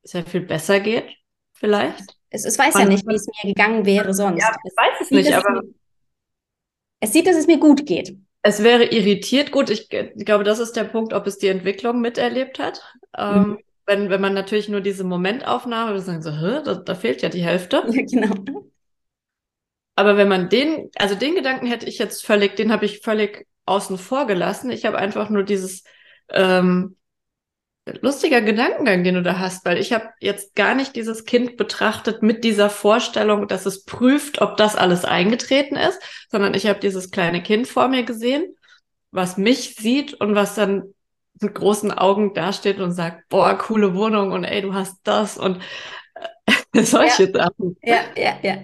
sehr 0.05 0.25
viel 0.25 0.43
besser 0.43 0.79
geht, 0.79 1.17
vielleicht? 1.53 2.15
Es, 2.31 2.45
es 2.45 2.57
weiß 2.57 2.75
ja 2.75 2.85
nicht, 2.85 3.05
wie 3.09 3.15
es 3.17 3.27
mir 3.27 3.53
gegangen 3.53 3.85
wäre 3.85 4.15
sonst. 4.15 4.41
Ja, 4.41 4.55
ich 4.65 4.77
weiß 4.77 5.01
es, 5.01 5.11
nicht, 5.11 5.33
aber. 5.33 5.63
Es 7.01 7.13
sieht, 7.13 7.27
dass 7.27 7.35
es 7.35 7.49
mir 7.49 7.59
gut 7.59 7.87
geht. 7.87 8.17
Es 8.43 8.63
wäre 8.63 8.85
irritiert. 8.85 9.51
Gut, 9.51 9.69
ich, 9.69 9.93
ich 9.93 10.25
glaube, 10.25 10.45
das 10.45 10.61
ist 10.61 10.77
der 10.77 10.85
Punkt, 10.85 11.13
ob 11.13 11.27
es 11.27 11.39
die 11.39 11.49
Entwicklung 11.49 12.01
miterlebt 12.01 12.61
hat. 12.61 12.85
Ähm, 13.17 13.35
mhm. 13.35 13.59
wenn, 13.87 14.11
wenn 14.11 14.21
man 14.21 14.35
natürlich 14.35 14.69
nur 14.69 14.81
diese 14.81 15.03
Momentaufnahme, 15.03 15.95
wir 15.95 16.01
sagen 16.01 16.23
so, 16.23 16.31
Hä, 16.31 16.63
da, 16.65 16.75
da 16.75 16.95
fehlt 16.95 17.23
ja 17.23 17.31
die 17.31 17.43
Hälfte. 17.43 17.83
Ja, 17.89 18.03
genau. 18.09 18.65
Aber 19.97 20.17
wenn 20.17 20.29
man 20.29 20.49
den, 20.49 20.89
also 20.95 21.17
den 21.17 21.35
Gedanken 21.35 21.67
hätte 21.67 21.87
ich 21.87 21.99
jetzt 21.99 22.25
völlig, 22.25 22.55
den 22.55 22.71
habe 22.71 22.85
ich 22.85 23.01
völlig 23.01 23.49
außen 23.67 23.99
vor 23.99 24.29
gelassen. 24.29 24.71
Ich 24.71 24.85
habe 24.85 24.99
einfach 24.99 25.31
nur 25.31 25.43
dieses, 25.43 25.83
ähm, 26.31 26.95
lustiger 28.01 28.41
Gedankengang, 28.41 29.05
den 29.05 29.17
du 29.17 29.23
da 29.23 29.39
hast, 29.39 29.65
weil 29.65 29.79
ich 29.79 29.93
habe 29.93 30.09
jetzt 30.21 30.55
gar 30.55 30.75
nicht 30.75 30.97
dieses 30.97 31.25
Kind 31.25 31.57
betrachtet 31.57 32.23
mit 32.23 32.45
dieser 32.45 32.71
Vorstellung, 32.71 33.49
dass 33.49 33.67
es 33.67 33.85
prüft, 33.85 34.41
ob 34.41 34.57
das 34.57 34.77
alles 34.77 35.05
eingetreten 35.05 35.77
ist, 35.77 36.01
sondern 36.31 36.55
ich 36.55 36.67
habe 36.67 36.81
dieses 36.81 37.11
kleine 37.11 37.43
Kind 37.43 37.67
vor 37.67 37.89
mir 37.89 38.05
gesehen, 38.05 38.55
was 39.11 39.37
mich 39.37 39.75
sieht 39.77 40.15
und 40.15 40.35
was 40.35 40.55
dann 40.55 40.95
mit 41.41 41.55
großen 41.55 41.93
Augen 41.93 42.35
dasteht 42.35 42.81
und 42.81 42.93
sagt, 42.93 43.29
boah, 43.29 43.57
coole 43.57 43.95
Wohnung 43.95 44.33
und 44.33 44.45
ey, 44.45 44.63
du 44.63 44.75
hast 44.75 44.97
das 45.05 45.39
und 45.39 45.61
äh, 46.75 46.83
solche 46.83 47.25
ja. 47.25 47.33
Sachen. 47.33 47.77
Ja, 47.83 48.01
ja, 48.17 48.39
ja. 48.43 48.59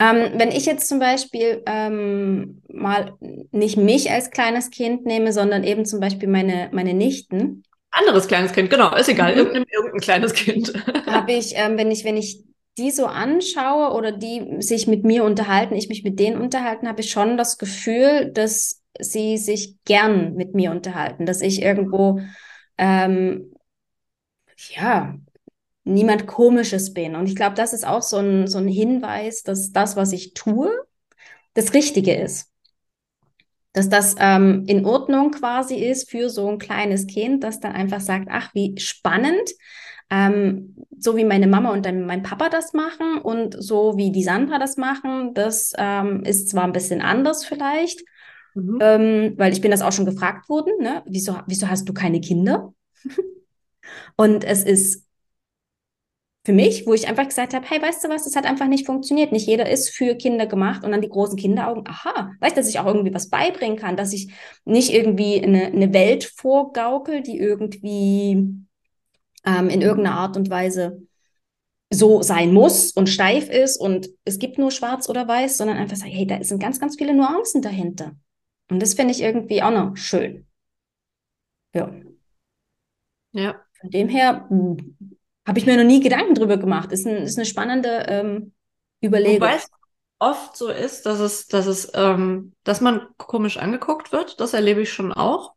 Ähm, 0.00 0.32
wenn 0.38 0.50
ich 0.50 0.64
jetzt 0.64 0.88
zum 0.88 0.98
Beispiel 0.98 1.62
ähm, 1.66 2.62
mal 2.72 3.12
nicht 3.50 3.76
mich 3.76 4.10
als 4.10 4.30
kleines 4.30 4.70
Kind 4.70 5.04
nehme, 5.04 5.30
sondern 5.32 5.62
eben 5.62 5.84
zum 5.84 6.00
Beispiel 6.00 6.28
meine, 6.28 6.70
meine 6.72 6.94
Nichten, 6.94 7.64
anderes 7.90 8.28
kleines 8.28 8.52
Kind, 8.52 8.70
genau, 8.70 8.94
ist 8.94 9.08
egal, 9.08 9.32
mhm. 9.32 9.38
irgendein, 9.38 9.64
irgendein 9.70 10.00
kleines 10.00 10.32
Kind. 10.32 10.72
Habe 11.06 11.32
ich, 11.32 11.52
ähm, 11.56 11.76
wenn 11.76 11.90
ich, 11.90 12.04
wenn 12.04 12.16
ich 12.16 12.44
die 12.78 12.90
so 12.90 13.06
anschaue 13.06 13.94
oder 13.94 14.12
die 14.12 14.56
sich 14.60 14.86
mit 14.86 15.04
mir 15.04 15.24
unterhalten, 15.24 15.74
ich 15.74 15.88
mich 15.88 16.04
mit 16.04 16.18
denen 16.18 16.40
unterhalten, 16.40 16.88
habe 16.88 17.00
ich 17.00 17.10
schon 17.10 17.36
das 17.36 17.58
Gefühl, 17.58 18.30
dass 18.32 18.82
sie 18.98 19.38
sich 19.38 19.76
gern 19.84 20.34
mit 20.34 20.54
mir 20.54 20.70
unterhalten, 20.70 21.26
dass 21.26 21.40
ich 21.40 21.62
irgendwo 21.62 22.20
ähm, 22.78 23.52
ja 24.70 25.14
niemand 25.84 26.26
Komisches 26.26 26.94
bin. 26.94 27.16
Und 27.16 27.26
ich 27.26 27.36
glaube, 27.36 27.56
das 27.56 27.72
ist 27.72 27.86
auch 27.86 28.02
so 28.02 28.18
ein, 28.18 28.46
so 28.46 28.58
ein 28.58 28.68
Hinweis, 28.68 29.42
dass 29.42 29.72
das, 29.72 29.96
was 29.96 30.12
ich 30.12 30.34
tue, 30.34 30.70
das 31.54 31.74
Richtige 31.74 32.14
ist 32.14 32.50
dass 33.72 33.88
das 33.88 34.16
ähm, 34.18 34.64
in 34.66 34.84
Ordnung 34.84 35.30
quasi 35.30 35.76
ist 35.76 36.10
für 36.10 36.28
so 36.28 36.48
ein 36.48 36.58
kleines 36.58 37.06
Kind, 37.06 37.44
das 37.44 37.60
dann 37.60 37.72
einfach 37.72 38.00
sagt, 38.00 38.28
ach, 38.30 38.52
wie 38.54 38.74
spannend, 38.78 39.50
ähm, 40.10 40.74
so 40.98 41.16
wie 41.16 41.24
meine 41.24 41.46
Mama 41.46 41.70
und 41.70 41.86
dann 41.86 42.04
mein 42.04 42.22
Papa 42.22 42.48
das 42.48 42.72
machen 42.72 43.18
und 43.18 43.56
so 43.62 43.96
wie 43.96 44.10
die 44.10 44.24
Sandra 44.24 44.58
das 44.58 44.76
machen, 44.76 45.34
das 45.34 45.72
ähm, 45.78 46.24
ist 46.24 46.48
zwar 46.48 46.64
ein 46.64 46.72
bisschen 46.72 47.00
anders 47.00 47.44
vielleicht, 47.44 48.02
mhm. 48.54 48.78
ähm, 48.80 49.34
weil 49.36 49.52
ich 49.52 49.60
bin 49.60 49.70
das 49.70 49.82
auch 49.82 49.92
schon 49.92 50.06
gefragt 50.06 50.48
worden, 50.48 50.72
ne? 50.80 51.02
wieso, 51.06 51.38
wieso 51.46 51.68
hast 51.68 51.88
du 51.88 51.92
keine 51.92 52.20
Kinder? 52.20 52.74
und 54.16 54.42
es 54.42 54.64
ist 54.64 55.06
für 56.44 56.52
mich, 56.52 56.86
wo 56.86 56.94
ich 56.94 57.06
einfach 57.06 57.28
gesagt 57.28 57.52
habe, 57.52 57.66
hey, 57.68 57.82
weißt 57.82 58.02
du 58.02 58.08
was, 58.08 58.24
das 58.24 58.34
hat 58.34 58.46
einfach 58.46 58.66
nicht 58.66 58.86
funktioniert. 58.86 59.30
Nicht 59.30 59.46
jeder 59.46 59.68
ist 59.68 59.90
für 59.90 60.14
Kinder 60.14 60.46
gemacht 60.46 60.84
und 60.84 60.90
dann 60.90 61.02
die 61.02 61.08
großen 61.08 61.36
Kinderaugen, 61.36 61.84
aha, 61.86 62.32
weißt 62.40 62.56
du, 62.56 62.60
dass 62.60 62.68
ich 62.68 62.78
auch 62.78 62.86
irgendwie 62.86 63.12
was 63.12 63.28
beibringen 63.28 63.76
kann, 63.76 63.96
dass 63.96 64.12
ich 64.12 64.32
nicht 64.64 64.92
irgendwie 64.92 65.42
eine, 65.42 65.66
eine 65.66 65.92
Welt 65.92 66.24
vorgaukel, 66.24 67.22
die 67.22 67.38
irgendwie 67.38 68.56
ähm, 69.44 69.68
in 69.68 69.82
irgendeiner 69.82 70.16
Art 70.16 70.36
und 70.36 70.48
Weise 70.48 71.02
so 71.92 72.22
sein 72.22 72.52
muss 72.52 72.92
und 72.92 73.08
steif 73.08 73.50
ist 73.50 73.76
und 73.76 74.08
es 74.24 74.38
gibt 74.38 74.58
nur 74.58 74.70
schwarz 74.70 75.08
oder 75.08 75.26
weiß, 75.26 75.58
sondern 75.58 75.76
einfach 75.76 75.96
sagen, 75.96 76.12
hey, 76.12 76.26
da 76.26 76.42
sind 76.42 76.62
ganz, 76.62 76.78
ganz 76.78 76.96
viele 76.96 77.14
Nuancen 77.14 77.62
dahinter. 77.62 78.12
Und 78.70 78.80
das 78.80 78.94
finde 78.94 79.12
ich 79.12 79.20
irgendwie 79.20 79.62
auch 79.62 79.72
noch 79.72 79.96
schön. 79.96 80.46
Ja. 81.74 81.92
Ja. 83.32 83.60
Von 83.80 83.90
dem 83.90 84.08
her, 84.08 84.48
habe 85.50 85.58
ich 85.58 85.66
mir 85.66 85.76
noch 85.76 85.82
nie 85.82 85.98
Gedanken 85.98 86.36
drüber 86.36 86.58
gemacht. 86.58 86.92
Ist, 86.92 87.08
ein, 87.08 87.24
ist 87.24 87.36
eine 87.36 87.44
spannende 87.44 88.06
ähm, 88.06 88.52
Überlegung. 89.02 89.40
Wobei 89.40 89.56
es 89.56 89.68
oft 90.20 90.56
so 90.56 90.68
ist, 90.68 91.06
dass 91.06 91.18
es, 91.18 91.48
dass 91.48 91.66
es, 91.66 91.90
ähm, 91.92 92.52
dass 92.62 92.80
man 92.80 93.08
komisch 93.16 93.56
angeguckt 93.56 94.12
wird. 94.12 94.38
Das 94.38 94.54
erlebe 94.54 94.82
ich 94.82 94.92
schon 94.92 95.12
auch. 95.12 95.54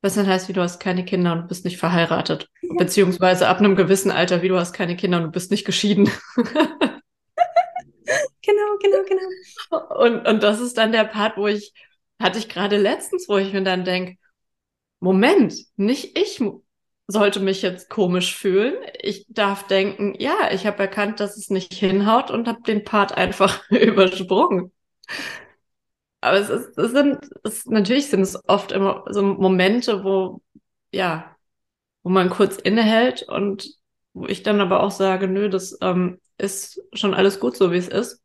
Was 0.00 0.16
dann 0.16 0.26
heißt, 0.26 0.48
wie 0.48 0.54
du 0.54 0.60
hast 0.60 0.80
keine 0.80 1.04
Kinder 1.04 1.34
und 1.34 1.46
bist 1.46 1.64
nicht 1.64 1.78
verheiratet. 1.78 2.48
Ja. 2.62 2.74
Beziehungsweise 2.78 3.46
ab 3.46 3.60
einem 3.60 3.76
gewissen 3.76 4.10
Alter, 4.10 4.42
wie 4.42 4.48
du 4.48 4.58
hast 4.58 4.72
keine 4.72 4.96
Kinder 4.96 5.18
und 5.18 5.22
du 5.22 5.30
bist 5.30 5.52
nicht 5.52 5.64
geschieden. 5.64 6.10
genau, 6.34 6.90
genau, 8.82 9.04
genau. 9.06 10.02
Und, 10.02 10.26
und 10.26 10.42
das 10.42 10.58
ist 10.58 10.78
dann 10.78 10.90
der 10.90 11.04
Part, 11.04 11.36
wo 11.36 11.46
ich, 11.46 11.72
hatte 12.20 12.40
ich 12.40 12.48
gerade 12.48 12.76
letztens, 12.76 13.28
wo 13.28 13.38
ich 13.38 13.52
mir 13.52 13.62
dann 13.62 13.84
denke, 13.84 14.16
Moment, 14.98 15.54
nicht 15.76 16.18
ich 16.18 16.42
sollte 17.06 17.40
mich 17.40 17.62
jetzt 17.62 17.90
komisch 17.90 18.36
fühlen. 18.36 18.74
Ich 19.00 19.26
darf 19.28 19.66
denken, 19.66 20.14
ja, 20.18 20.50
ich 20.52 20.66
habe 20.66 20.78
erkannt, 20.78 21.20
dass 21.20 21.36
es 21.36 21.50
nicht 21.50 21.74
hinhaut 21.74 22.30
und 22.30 22.48
habe 22.48 22.62
den 22.62 22.84
Part 22.84 23.16
einfach 23.16 23.62
übersprungen. 23.70 24.72
Aber 26.20 26.38
es 26.38 26.48
ist, 26.48 26.78
es 26.78 26.92
sind, 26.92 27.18
es, 27.42 27.66
natürlich 27.66 28.06
sind 28.08 28.20
es 28.20 28.38
oft 28.48 28.72
immer 28.72 29.04
so 29.10 29.22
Momente, 29.22 30.04
wo, 30.04 30.40
ja, 30.92 31.36
wo 32.04 32.10
man 32.10 32.30
kurz 32.30 32.56
innehält 32.56 33.22
und 33.24 33.68
wo 34.14 34.26
ich 34.26 34.42
dann 34.42 34.60
aber 34.60 34.82
auch 34.82 34.90
sage, 34.90 35.26
nö, 35.26 35.48
das 35.48 35.76
ähm, 35.80 36.20
ist 36.38 36.80
schon 36.92 37.14
alles 37.14 37.40
gut 37.40 37.56
so, 37.56 37.72
wie 37.72 37.76
es 37.76 37.88
ist. 37.88 38.22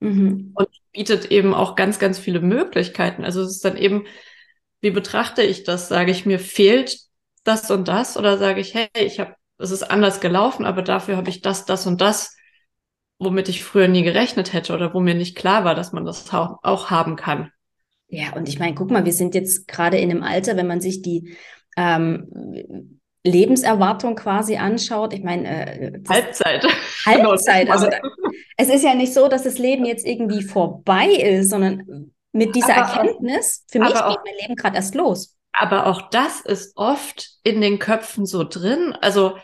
Mhm. 0.00 0.52
Und 0.54 0.68
bietet 0.92 1.30
eben 1.30 1.52
auch 1.52 1.74
ganz, 1.74 1.98
ganz 1.98 2.18
viele 2.18 2.40
Möglichkeiten. 2.40 3.24
Also 3.24 3.42
es 3.42 3.56
ist 3.56 3.64
dann 3.64 3.76
eben, 3.76 4.06
wie 4.80 4.90
betrachte 4.90 5.42
ich 5.42 5.64
das? 5.64 5.88
Sage 5.88 6.10
ich, 6.12 6.26
mir 6.26 6.38
fehlt 6.38 7.05
das 7.46 7.70
und 7.70 7.88
das 7.88 8.16
oder 8.16 8.38
sage 8.38 8.60
ich, 8.60 8.74
hey, 8.74 8.88
ich 8.94 9.20
habe, 9.20 9.34
es 9.58 9.70
ist 9.70 9.82
anders 9.82 10.20
gelaufen, 10.20 10.64
aber 10.64 10.82
dafür 10.82 11.16
habe 11.16 11.30
ich 11.30 11.42
das, 11.42 11.64
das 11.64 11.86
und 11.86 12.00
das, 12.00 12.36
womit 13.18 13.48
ich 13.48 13.64
früher 13.64 13.88
nie 13.88 14.02
gerechnet 14.02 14.52
hätte 14.52 14.74
oder 14.74 14.92
wo 14.92 15.00
mir 15.00 15.14
nicht 15.14 15.36
klar 15.36 15.64
war, 15.64 15.74
dass 15.74 15.92
man 15.92 16.04
das 16.04 16.32
auch 16.32 16.90
haben 16.90 17.16
kann. 17.16 17.50
Ja, 18.08 18.34
und 18.34 18.48
ich 18.48 18.58
meine, 18.58 18.74
guck 18.74 18.90
mal, 18.90 19.04
wir 19.04 19.12
sind 19.12 19.34
jetzt 19.34 19.66
gerade 19.66 19.98
in 19.98 20.10
einem 20.10 20.22
Alter, 20.22 20.56
wenn 20.56 20.66
man 20.66 20.80
sich 20.80 21.02
die 21.02 21.36
ähm, 21.76 23.00
Lebenserwartung 23.24 24.14
quasi 24.14 24.56
anschaut. 24.56 25.12
Ich 25.12 25.24
meine, 25.24 25.48
äh, 25.48 26.00
Halbzeit. 26.08 26.66
Halbzeit. 27.04 27.68
Also 27.70 27.86
da, 27.86 27.98
es 28.56 28.68
ist 28.68 28.84
ja 28.84 28.94
nicht 28.94 29.12
so, 29.12 29.28
dass 29.28 29.42
das 29.42 29.58
Leben 29.58 29.84
jetzt 29.84 30.06
irgendwie 30.06 30.42
vorbei 30.42 31.08
ist, 31.08 31.50
sondern 31.50 32.12
mit 32.32 32.54
dieser 32.54 32.76
aber 32.76 32.92
Erkenntnis, 32.92 33.64
für 33.68 33.80
mich 33.80 33.92
geht 33.92 34.02
mein 34.02 34.34
Leben 34.40 34.54
gerade 34.54 34.76
erst 34.76 34.94
los. 34.94 35.35
Aber 35.58 35.86
auch 35.86 36.10
das 36.10 36.42
ist 36.42 36.76
oft 36.76 37.30
in 37.42 37.62
den 37.62 37.78
Köpfen 37.78 38.26
so 38.26 38.44
drin. 38.44 38.94
Also, 39.00 39.38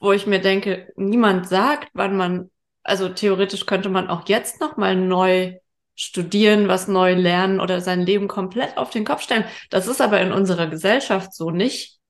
wo 0.00 0.10
ich 0.10 0.26
mir 0.26 0.40
denke, 0.40 0.92
niemand 0.96 1.48
sagt, 1.48 1.88
wann 1.94 2.16
man, 2.16 2.50
also 2.82 3.08
theoretisch 3.08 3.64
könnte 3.64 3.88
man 3.88 4.08
auch 4.08 4.28
jetzt 4.28 4.60
nochmal 4.60 4.96
neu 4.96 5.54
studieren, 5.94 6.66
was 6.66 6.88
neu 6.88 7.14
lernen 7.14 7.60
oder 7.60 7.80
sein 7.80 8.00
Leben 8.00 8.26
komplett 8.26 8.76
auf 8.76 8.90
den 8.90 9.04
Kopf 9.04 9.22
stellen. 9.22 9.44
Das 9.70 9.86
ist 9.86 10.00
aber 10.00 10.20
in 10.20 10.32
unserer 10.32 10.66
Gesellschaft 10.66 11.32
so 11.32 11.50
nicht 11.50 12.00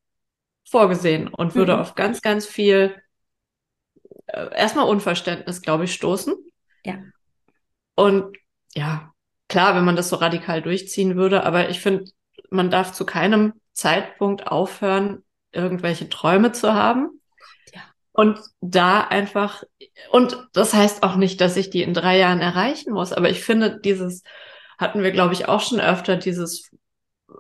vorgesehen 0.67 1.29
und 1.29 1.55
würde 1.55 1.75
mhm. 1.75 1.81
auf 1.81 1.95
ganz, 1.95 2.23
ganz 2.23 2.47
viel 2.47 2.97
äh, 4.29 4.55
erstmal 4.57 4.89
Unverständnis, 4.89 5.61
glaube 5.61 5.85
ich, 5.85 5.93
stoßen. 5.93 6.35
Ja. 6.87 6.95
Und 7.97 8.35
ja, 8.75 9.13
klar, 9.49 9.77
wenn 9.77 9.85
man 9.85 9.97
das 9.97 10.09
so 10.09 10.17
radikal 10.17 10.63
durchziehen 10.63 11.17
würde, 11.17 11.45
aber 11.45 11.69
ich 11.69 11.81
finde, 11.81 12.05
man 12.53 12.71
darf 12.71 12.93
zu 12.93 13.05
keinem 13.05 13.55
Zeitpunkt 13.73 14.47
aufhören, 14.47 15.25
irgendwelche 15.53 16.09
Träume 16.09 16.53
zu 16.53 16.75
haben. 16.75 17.21
Ja. 17.75 17.81
Und 18.13 18.41
da 18.61 19.01
einfach, 19.01 19.65
und 20.11 20.49
das 20.53 20.75
heißt 20.75 21.03
auch 21.03 21.17
nicht, 21.17 21.41
dass 21.41 21.57
ich 21.57 21.71
die 21.71 21.83
in 21.83 21.95
drei 21.95 22.19
Jahren 22.19 22.41
erreichen 22.41 22.93
muss, 22.93 23.13
aber 23.13 23.31
ich 23.31 23.43
finde, 23.43 23.81
dieses 23.81 24.23
hatten 24.79 25.03
wir, 25.03 25.13
glaube 25.13 25.35
ich, 25.35 25.49
auch 25.49 25.61
schon 25.61 25.81
öfter, 25.81 26.17
dieses, 26.17 26.71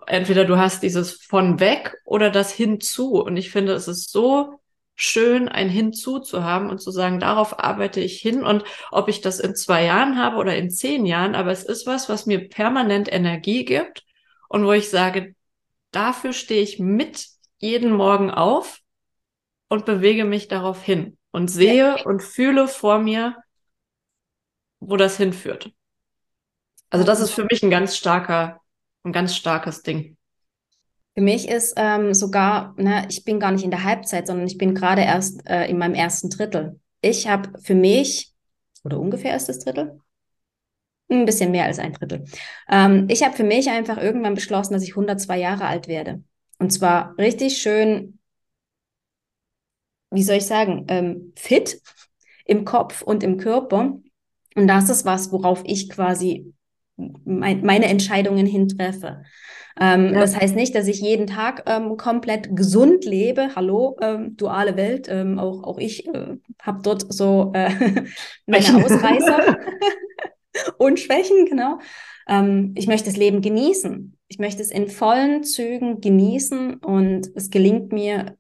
entweder 0.07 0.45
du 0.45 0.59
hast 0.59 0.83
dieses 0.83 1.13
von 1.13 1.61
weg 1.61 1.97
oder 2.05 2.31
das 2.31 2.53
hinzu. 2.53 3.21
Und 3.21 3.37
ich 3.37 3.51
finde, 3.51 3.73
es 3.73 3.89
ist 3.89 4.11
so 4.11 4.61
schön, 4.95 5.49
ein 5.49 5.69
Hinzu 5.69 6.21
zu 6.21 6.45
haben 6.45 6.71
und 6.71 6.81
zu 6.81 6.91
sagen, 6.91 7.19
darauf 7.19 7.59
arbeite 7.59 8.01
ich 8.01 8.21
hin 8.21 8.45
und 8.45 8.63
ob 8.91 9.09
ich 9.09 9.21
das 9.21 9.41
in 9.41 9.57
zwei 9.57 9.85
Jahren 9.85 10.19
habe 10.19 10.37
oder 10.37 10.57
in 10.57 10.71
zehn 10.71 11.07
Jahren, 11.07 11.35
aber 11.35 11.51
es 11.51 11.65
ist 11.65 11.87
was, 11.87 12.09
was 12.09 12.27
mir 12.27 12.49
permanent 12.49 13.13
Energie 13.13 13.65
gibt 13.65 14.05
und 14.53 14.67
wo 14.67 14.73
ich 14.73 14.91
sage, 14.91 15.35
dafür 15.93 16.35
stehe 16.35 16.61
ich 16.61 16.79
mit 16.79 17.27
jeden 17.57 17.91
Morgen 17.91 18.31
auf 18.31 18.81
und 19.69 19.87
bewege 19.87 20.27
mich 20.27 20.47
darauf 20.47 20.83
hin 20.83 21.17
und 21.31 21.49
sehe 21.49 22.05
und 22.05 22.23
fühle 22.23 22.69
vor 22.69 22.99
mir, 22.99 23.37
wo 24.79 24.97
das 24.97 25.17
hinführt. 25.17 25.73
Also 26.91 27.07
das 27.07 27.21
ist 27.21 27.31
für 27.31 27.45
mich 27.45 27.63
ein 27.63 27.71
ganz 27.71 27.97
starker, 27.97 28.61
ein 29.05 29.13
ganz 29.13 29.35
starkes 29.35 29.81
Ding. 29.81 30.19
Für 31.15 31.23
mich 31.23 31.49
ist 31.49 31.73
ähm, 31.77 32.13
sogar, 32.13 32.75
ne, 32.77 33.07
ich 33.09 33.25
bin 33.25 33.41
gar 33.41 33.53
nicht 33.53 33.65
in 33.65 33.71
der 33.71 33.85
Halbzeit, 33.85 34.27
sondern 34.27 34.47
ich 34.47 34.59
bin 34.59 34.75
gerade 34.75 35.01
erst 35.01 35.47
äh, 35.49 35.65
in 35.67 35.79
meinem 35.79 35.95
ersten 35.95 36.29
Drittel. 36.29 36.79
Ich 37.01 37.27
habe 37.27 37.59
für 37.63 37.75
mich, 37.75 38.35
oder 38.85 39.01
ungefähr 39.01 39.31
erstes 39.31 39.61
Drittel, 39.61 40.02
ein 41.21 41.27
bisschen 41.27 41.51
mehr 41.51 41.65
als 41.65 41.79
ein 41.79 41.93
Drittel. 41.93 42.25
Ähm, 42.71 43.07
ich 43.09 43.23
habe 43.23 43.37
für 43.37 43.45
mich 43.45 43.71
einfach 43.71 43.99
irgendwann 43.99 44.35
beschlossen, 44.35 44.73
dass 44.73 44.83
ich 44.83 44.91
102 44.91 45.39
Jahre 45.39 45.67
alt 45.67 45.89
werde. 45.89 46.23
Und 46.59 46.73
zwar 46.73 47.17
richtig 47.19 47.59
schön, 47.59 48.19
wie 50.11 50.23
soll 50.23 50.37
ich 50.37 50.47
sagen, 50.47 50.85
ähm, 50.89 51.33
fit 51.37 51.81
im 52.45 52.65
Kopf 52.65 53.03
und 53.03 53.23
im 53.23 53.39
Körper. 53.39 53.99
Und 54.55 54.67
das 54.69 54.91
ist 54.91 55.05
was, 55.05 55.33
worauf 55.33 55.63
ich 55.65 55.89
quasi 55.89 56.53
mein, 57.25 57.63
meine 57.63 57.87
Entscheidungen 57.87 58.47
hintreffe. 58.47 59.25
Ähm, 59.81 60.13
ja. 60.13 60.21
Das 60.21 60.37
heißt 60.37 60.55
nicht, 60.55 60.75
dass 60.75 60.87
ich 60.87 61.01
jeden 61.01 61.27
Tag 61.27 61.65
ähm, 61.67 61.97
komplett 61.97 62.55
gesund 62.55 63.05
lebe. 63.05 63.55
Hallo, 63.57 63.97
ähm, 64.03 64.37
duale 64.37 64.77
Welt. 64.77 65.09
Ähm, 65.09 65.39
auch, 65.39 65.65
auch 65.65 65.79
ich 65.79 66.07
äh, 66.09 66.37
habe 66.63 66.83
dort 66.83 67.13
so 67.13 67.53
äh, 67.55 67.71
meine 68.47 68.85
Ausreißer 68.85 69.57
und 70.79 71.01
Schwächen, 71.01 71.47
genau. 71.47 71.79
Ähm, 72.29 72.75
ich 72.77 72.87
möchte 72.87 73.07
das 73.07 73.17
Leben 73.17 73.41
genießen. 73.41 74.17
Ich 74.29 74.39
möchte 74.39 74.63
es 74.63 74.71
in 74.71 74.89
vollen 74.89 75.45
Zügen 75.45 76.01
genießen 76.01 76.75
und 76.77 77.31
es 77.35 77.51
gelingt 77.51 77.93
mir 77.93 78.37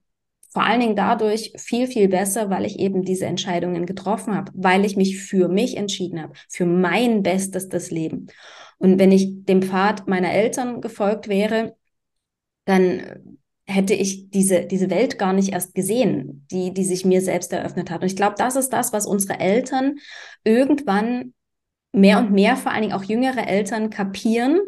vor 0.52 0.64
allen 0.64 0.80
Dingen 0.80 0.96
dadurch 0.96 1.52
viel, 1.56 1.86
viel 1.86 2.08
besser, 2.08 2.50
weil 2.50 2.66
ich 2.66 2.78
eben 2.78 3.04
diese 3.04 3.24
Entscheidungen 3.24 3.86
getroffen 3.86 4.34
habe, 4.34 4.52
weil 4.54 4.84
ich 4.84 4.96
mich 4.96 5.22
für 5.22 5.48
mich 5.48 5.78
entschieden 5.78 6.22
habe, 6.22 6.34
für 6.50 6.66
mein 6.66 7.22
bestes 7.22 7.90
Leben. 7.90 8.26
Und 8.76 8.98
wenn 8.98 9.12
ich 9.12 9.44
dem 9.46 9.62
Pfad 9.62 10.08
meiner 10.08 10.30
Eltern 10.30 10.82
gefolgt 10.82 11.28
wäre, 11.28 11.74
dann 12.66 13.38
hätte 13.64 13.94
ich 13.94 14.28
diese, 14.30 14.66
diese 14.66 14.90
Welt 14.90 15.18
gar 15.18 15.32
nicht 15.32 15.52
erst 15.52 15.74
gesehen, 15.74 16.46
die, 16.50 16.74
die 16.74 16.84
sich 16.84 17.06
mir 17.06 17.22
selbst 17.22 17.52
eröffnet 17.52 17.90
hat. 17.90 18.02
Und 18.02 18.08
ich 18.08 18.16
glaube, 18.16 18.34
das 18.36 18.56
ist 18.56 18.70
das, 18.70 18.92
was 18.92 19.06
unsere 19.06 19.40
Eltern 19.40 19.96
irgendwann 20.44 21.32
mehr 21.92 22.18
und 22.18 22.32
mehr, 22.32 22.56
vor 22.56 22.72
allen 22.72 22.82
Dingen 22.82 22.94
auch 22.94 23.04
jüngere 23.04 23.46
Eltern, 23.46 23.90
kapieren. 23.90 24.60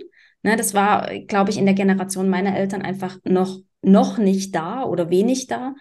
Ne, 0.43 0.57
das 0.57 0.75
war, 0.75 1.09
glaube 1.27 1.51
ich, 1.51 1.59
in 1.59 1.65
der 1.65 1.75
Generation 1.75 2.29
meiner 2.29 2.57
Eltern 2.57 2.83
einfach 2.83 3.19
noch 3.25 3.61
noch 3.85 4.19
nicht 4.19 4.55
da 4.55 4.85
oder 4.85 5.11
wenig 5.11 5.47
da. 5.47 5.75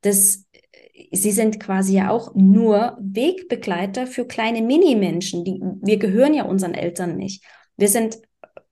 Das, 0.00 0.46
sie 1.12 1.30
sind 1.30 1.60
quasi 1.60 1.96
ja 1.96 2.10
auch 2.10 2.34
nur 2.34 2.96
Wegbegleiter 3.00 4.06
für 4.06 4.26
kleine 4.26 4.62
Mini-Menschen. 4.62 5.78
wir 5.82 5.98
gehören 5.98 6.34
ja 6.34 6.44
unseren 6.44 6.74
Eltern 6.74 7.16
nicht. 7.16 7.44
Wir 7.76 7.88
sind 7.88 8.18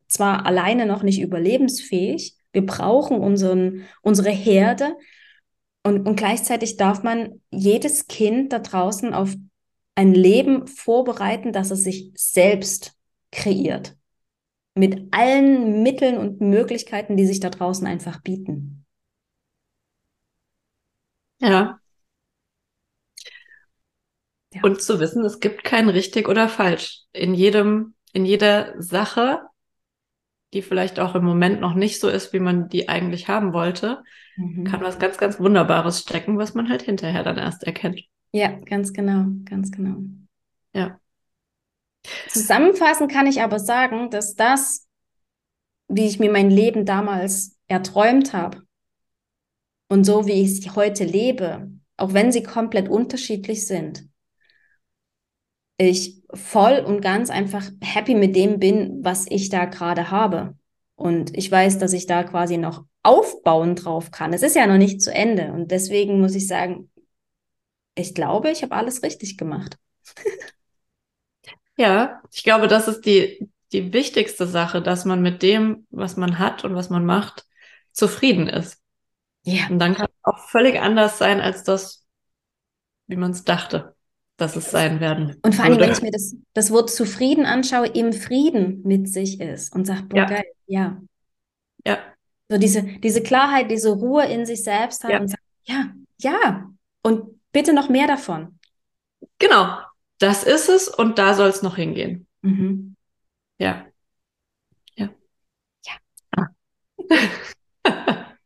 zwar 0.09 0.47
alleine 0.47 0.87
noch 0.87 1.03
nicht 1.03 1.21
überlebensfähig, 1.21 2.35
wir 2.53 2.65
brauchen 2.65 3.19
unseren, 3.19 3.85
unsere 4.01 4.31
Herde 4.31 4.97
und, 5.83 6.07
und 6.07 6.17
gleichzeitig 6.17 6.77
darf 6.77 7.03
man 7.03 7.43
jedes 7.51 8.07
Kind 8.07 8.53
da 8.53 8.59
draußen 8.59 9.13
auf 9.13 9.35
ein 9.99 10.15
Leben 10.15 10.69
vorbereiten, 10.69 11.53
das 11.53 11.73
es 11.73 11.83
sich 11.83 12.13
selbst 12.15 12.97
kreiert. 13.33 13.97
Mit 14.77 15.13
allen 15.13 15.83
Mitteln 15.83 16.19
und 16.19 16.41
Möglichkeiten, 16.41 17.17
die 17.17 17.27
sich 17.27 17.41
da 17.41 17.51
draußen 17.51 17.85
einfach 17.85 18.23
bieten. 18.23 18.87
Ja. 21.41 21.81
Ja. 24.55 24.63
Und 24.63 24.81
zu 24.81 25.01
wissen, 25.01 25.25
es 25.25 25.41
gibt 25.41 25.65
kein 25.65 25.89
richtig 25.89 26.29
oder 26.29 26.49
falsch. 26.49 27.01
In 27.13 27.35
jedem, 27.35 27.95
in 28.13 28.25
jeder 28.25 28.81
Sache, 28.81 29.41
die 30.53 30.63
vielleicht 30.63 31.01
auch 31.01 31.17
im 31.17 31.25
Moment 31.25 31.61
noch 31.61 31.75
nicht 31.75 31.99
so 31.99 32.09
ist, 32.09 32.33
wie 32.33 32.41
man 32.41 32.69
die 32.69 32.89
eigentlich 32.89 33.27
haben 33.27 33.53
wollte, 33.53 34.05
mhm. 34.37 34.63
kann 34.63 34.81
was 34.81 35.01
ganz, 35.01 35.19
ganz 35.19 35.41
Wunderbares 35.41 36.03
stecken, 36.03 36.39
was 36.39 36.55
man 36.55 36.69
halt 36.69 36.83
hinterher 36.83 37.25
dann 37.25 37.37
erst 37.37 37.65
erkennt. 37.65 38.01
Ja, 38.33 38.53
ganz 38.61 38.93
genau, 38.93 39.27
ganz 39.45 39.71
genau. 39.71 39.97
Ja. 40.75 41.01
Zusammenfassend 42.29 43.11
kann 43.11 43.27
ich 43.27 43.43
aber 43.43 43.59
sagen, 43.59 44.11
dass 44.11 44.35
das, 44.35 44.87
wie 45.89 46.07
ich 46.07 46.19
mir 46.19 46.31
mein 46.31 46.51
Leben 46.51 46.85
damals 46.85 47.57
erträumt 47.67 48.33
habe, 48.33 48.63
und 49.89 50.05
so 50.05 50.27
wie 50.27 50.43
ich 50.43 50.61
sie 50.61 50.71
heute 50.71 51.05
lebe, 51.05 51.71
auch 51.97 52.13
wenn 52.13 52.31
sie 52.31 52.43
komplett 52.43 52.89
unterschiedlich 52.89 53.67
sind, 53.67 54.07
ich 55.79 56.23
voll 56.35 56.85
und 56.87 57.01
ganz 57.01 57.31
einfach 57.31 57.71
happy 57.81 58.15
mit 58.15 58.37
dem 58.37 58.59
bin, 58.59 59.03
was 59.03 59.27
ich 59.29 59.49
da 59.49 59.65
gerade 59.65 60.11
habe. 60.11 60.57
Und 60.97 61.37
ich 61.37 61.51
weiß, 61.51 61.79
dass 61.79 61.93
ich 61.93 62.07
da 62.07 62.25
quasi 62.25 62.59
noch 62.59 62.85
aufbauen 63.05 63.77
drauf 63.77 64.11
kann. 64.11 64.33
Es 64.33 64.43
ist 64.43 64.57
ja 64.57 64.67
noch 64.67 64.77
nicht 64.77 65.01
zu 65.01 65.15
Ende. 65.15 65.53
Und 65.53 65.71
deswegen 65.71 66.21
muss 66.21 66.35
ich 66.35 66.49
sagen, 66.49 66.91
ich 67.99 68.15
glaube, 68.15 68.51
ich 68.51 68.63
habe 68.63 68.75
alles 68.75 69.03
richtig 69.03 69.37
gemacht. 69.37 69.77
ja, 71.77 72.23
ich 72.33 72.45
glaube, 72.45 72.69
das 72.69 72.89
ist 72.89 73.03
die, 73.03 73.49
die 73.73 73.93
wichtigste 73.93 74.47
Sache, 74.47 74.83
dass 74.83 75.05
man 75.05 75.23
mit 75.23 75.43
dem, 75.43 75.87
was 75.91 76.17
man 76.17 76.39
hat 76.39 76.65
und 76.65 76.75
was 76.75 76.91
man 76.91 77.05
macht, 77.05 77.47
zufrieden 77.93 78.49
ist. 78.49 78.81
Ja. 79.43 79.69
Und 79.69 79.79
dann 79.79 79.95
kann 79.95 80.07
es 80.07 80.25
auch 80.25 80.49
völlig 80.49 80.81
anders 80.81 81.19
sein 81.19 81.41
als 81.41 81.65
das, 81.65 82.07
wie 83.07 83.17
man 83.17 83.33
es 83.33 83.45
dachte, 83.45 83.95
dass 84.37 84.57
es 84.57 84.71
sein 84.71 85.01
werden. 85.01 85.37
Und 85.43 85.55
vor 85.55 85.65
allem, 85.65 85.81
wenn 85.81 85.91
ich 85.91 86.03
mir 86.03 86.11
das, 86.11 86.37
das 86.55 86.71
Wort 86.71 86.91
zufrieden 86.91 87.45
anschaue, 87.45 87.89
im 87.89 88.13
Frieden 88.13 88.83
mit 88.85 89.09
sich 89.09 89.41
ist 89.41 89.75
und 89.75 89.87
sagt, 89.87 90.11
boah, 90.11 90.19
ja. 90.19 90.25
geil, 90.27 90.45
ja. 90.67 91.03
Ja. 91.87 91.99
So 92.49 92.59
diese, 92.59 92.83
diese 92.83 93.23
Klarheit, 93.23 93.71
diese 93.71 93.91
Ruhe 93.91 94.25
in 94.27 94.47
sich 94.47 94.63
selbst 94.63 95.05
hat 95.05 95.11
ja. 95.11 95.21
und 95.21 95.29
sagt, 95.29 95.43
ja, 95.65 95.93
ja. 96.19 96.71
Und 97.03 97.38
bitte 97.53 97.73
noch 97.73 97.89
mehr 97.89 98.07
davon. 98.07 98.59
Genau. 99.39 99.79
Das 100.19 100.43
ist 100.43 100.69
es 100.69 100.89
und 100.89 101.19
da 101.19 101.35
soll 101.35 101.49
es 101.49 101.63
noch 101.63 101.77
hingehen. 101.77 102.27
Mhm. 102.43 102.97
Ja. 103.59 103.87
Ja. 104.97 105.09
Ja. 105.87 105.95
Ah. 106.37 106.49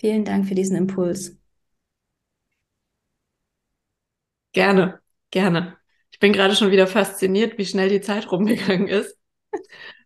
Vielen 0.00 0.24
Dank 0.24 0.48
für 0.48 0.54
diesen 0.56 0.76
Impuls. 0.76 1.36
Gerne, 4.52 5.00
gerne. 5.30 5.76
Ich 6.10 6.18
bin 6.18 6.32
gerade 6.32 6.56
schon 6.56 6.70
wieder 6.70 6.86
fasziniert, 6.86 7.56
wie 7.58 7.66
schnell 7.66 7.88
die 7.88 8.00
Zeit 8.00 8.30
rumgegangen 8.32 8.88
ist, 8.88 9.16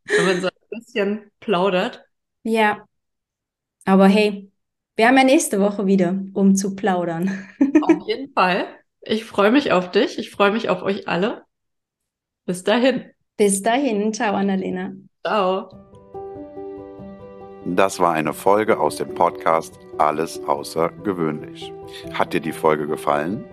wenn 0.06 0.26
man 0.26 0.40
so 0.40 0.48
ein 0.48 0.68
bisschen 0.70 1.30
plaudert. 1.40 2.04
Ja, 2.42 2.86
aber 3.84 4.08
hey, 4.08 4.50
wir 4.96 5.08
haben 5.08 5.16
ja 5.16 5.24
nächste 5.24 5.60
Woche 5.60 5.86
wieder, 5.86 6.18
um 6.34 6.54
zu 6.54 6.76
plaudern. 6.76 7.46
Auf 7.82 8.06
jeden 8.06 8.32
Fall. 8.32 8.66
Ich 9.02 9.24
freue 9.24 9.50
mich 9.50 9.72
auf 9.72 9.90
dich. 9.90 10.18
Ich 10.18 10.30
freue 10.30 10.52
mich 10.52 10.68
auf 10.68 10.82
euch 10.82 11.08
alle. 11.08 11.44
Bis 12.46 12.62
dahin. 12.62 13.04
Bis 13.36 13.62
dahin. 13.62 14.12
Ciao, 14.14 14.34
Annalena. 14.34 14.92
Ciao. 15.24 15.68
Das 17.66 17.98
war 17.98 18.12
eine 18.12 18.34
Folge 18.34 18.78
aus 18.78 18.96
dem 18.96 19.14
Podcast 19.14 19.78
Alles 19.98 20.40
außergewöhnlich. 20.44 21.72
Hat 22.12 22.32
dir 22.32 22.40
die 22.40 22.52
Folge 22.52 22.86
gefallen? 22.86 23.44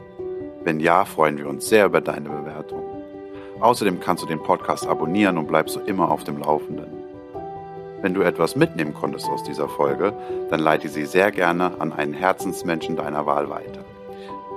Wenn 0.64 0.80
ja, 0.80 1.06
freuen 1.06 1.38
wir 1.38 1.48
uns 1.48 1.68
sehr 1.70 1.86
über 1.86 2.02
deine 2.02 2.30
Bewertung. 2.30 2.84
Außerdem 3.62 4.00
kannst 4.00 4.24
du 4.24 4.28
den 4.28 4.44
Podcast 4.44 4.86
abonnieren 4.86 5.38
und 5.38 5.48
bleibst 5.48 5.76
so 5.76 5.80
immer 5.82 6.12
auf 6.12 6.24
dem 6.24 6.40
Laufenden. 6.40 7.01
Wenn 8.02 8.14
du 8.14 8.22
etwas 8.22 8.56
mitnehmen 8.56 8.94
konntest 8.94 9.30
aus 9.30 9.44
dieser 9.44 9.70
Folge, 9.70 10.14
dann 10.50 10.60
leite 10.60 10.90
sie 10.90 11.06
sehr 11.06 11.32
gerne 11.32 11.80
an 11.80 11.94
einen 11.94 12.14
Herzensmenschen 12.14 12.96
deiner 12.96 13.26
Wahl 13.26 13.50
weiter. 13.50 13.86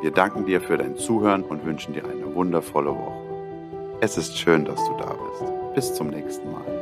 Wir 0.01 0.11
danken 0.11 0.47
dir 0.47 0.61
für 0.61 0.79
dein 0.79 0.97
Zuhören 0.97 1.43
und 1.43 1.65
wünschen 1.65 1.95
dir 1.95 2.05
eine 2.05 2.35
wundervolle 2.35 2.91
Woche. 2.91 3.25
Es 4.01 4.17
ist 4.17 4.37
schön, 4.39 4.65
dass 4.65 4.83
du 4.85 4.97
da 4.99 5.15
bist. 5.15 5.53
Bis 5.75 5.95
zum 5.95 6.09
nächsten 6.09 6.51
Mal. 6.53 6.74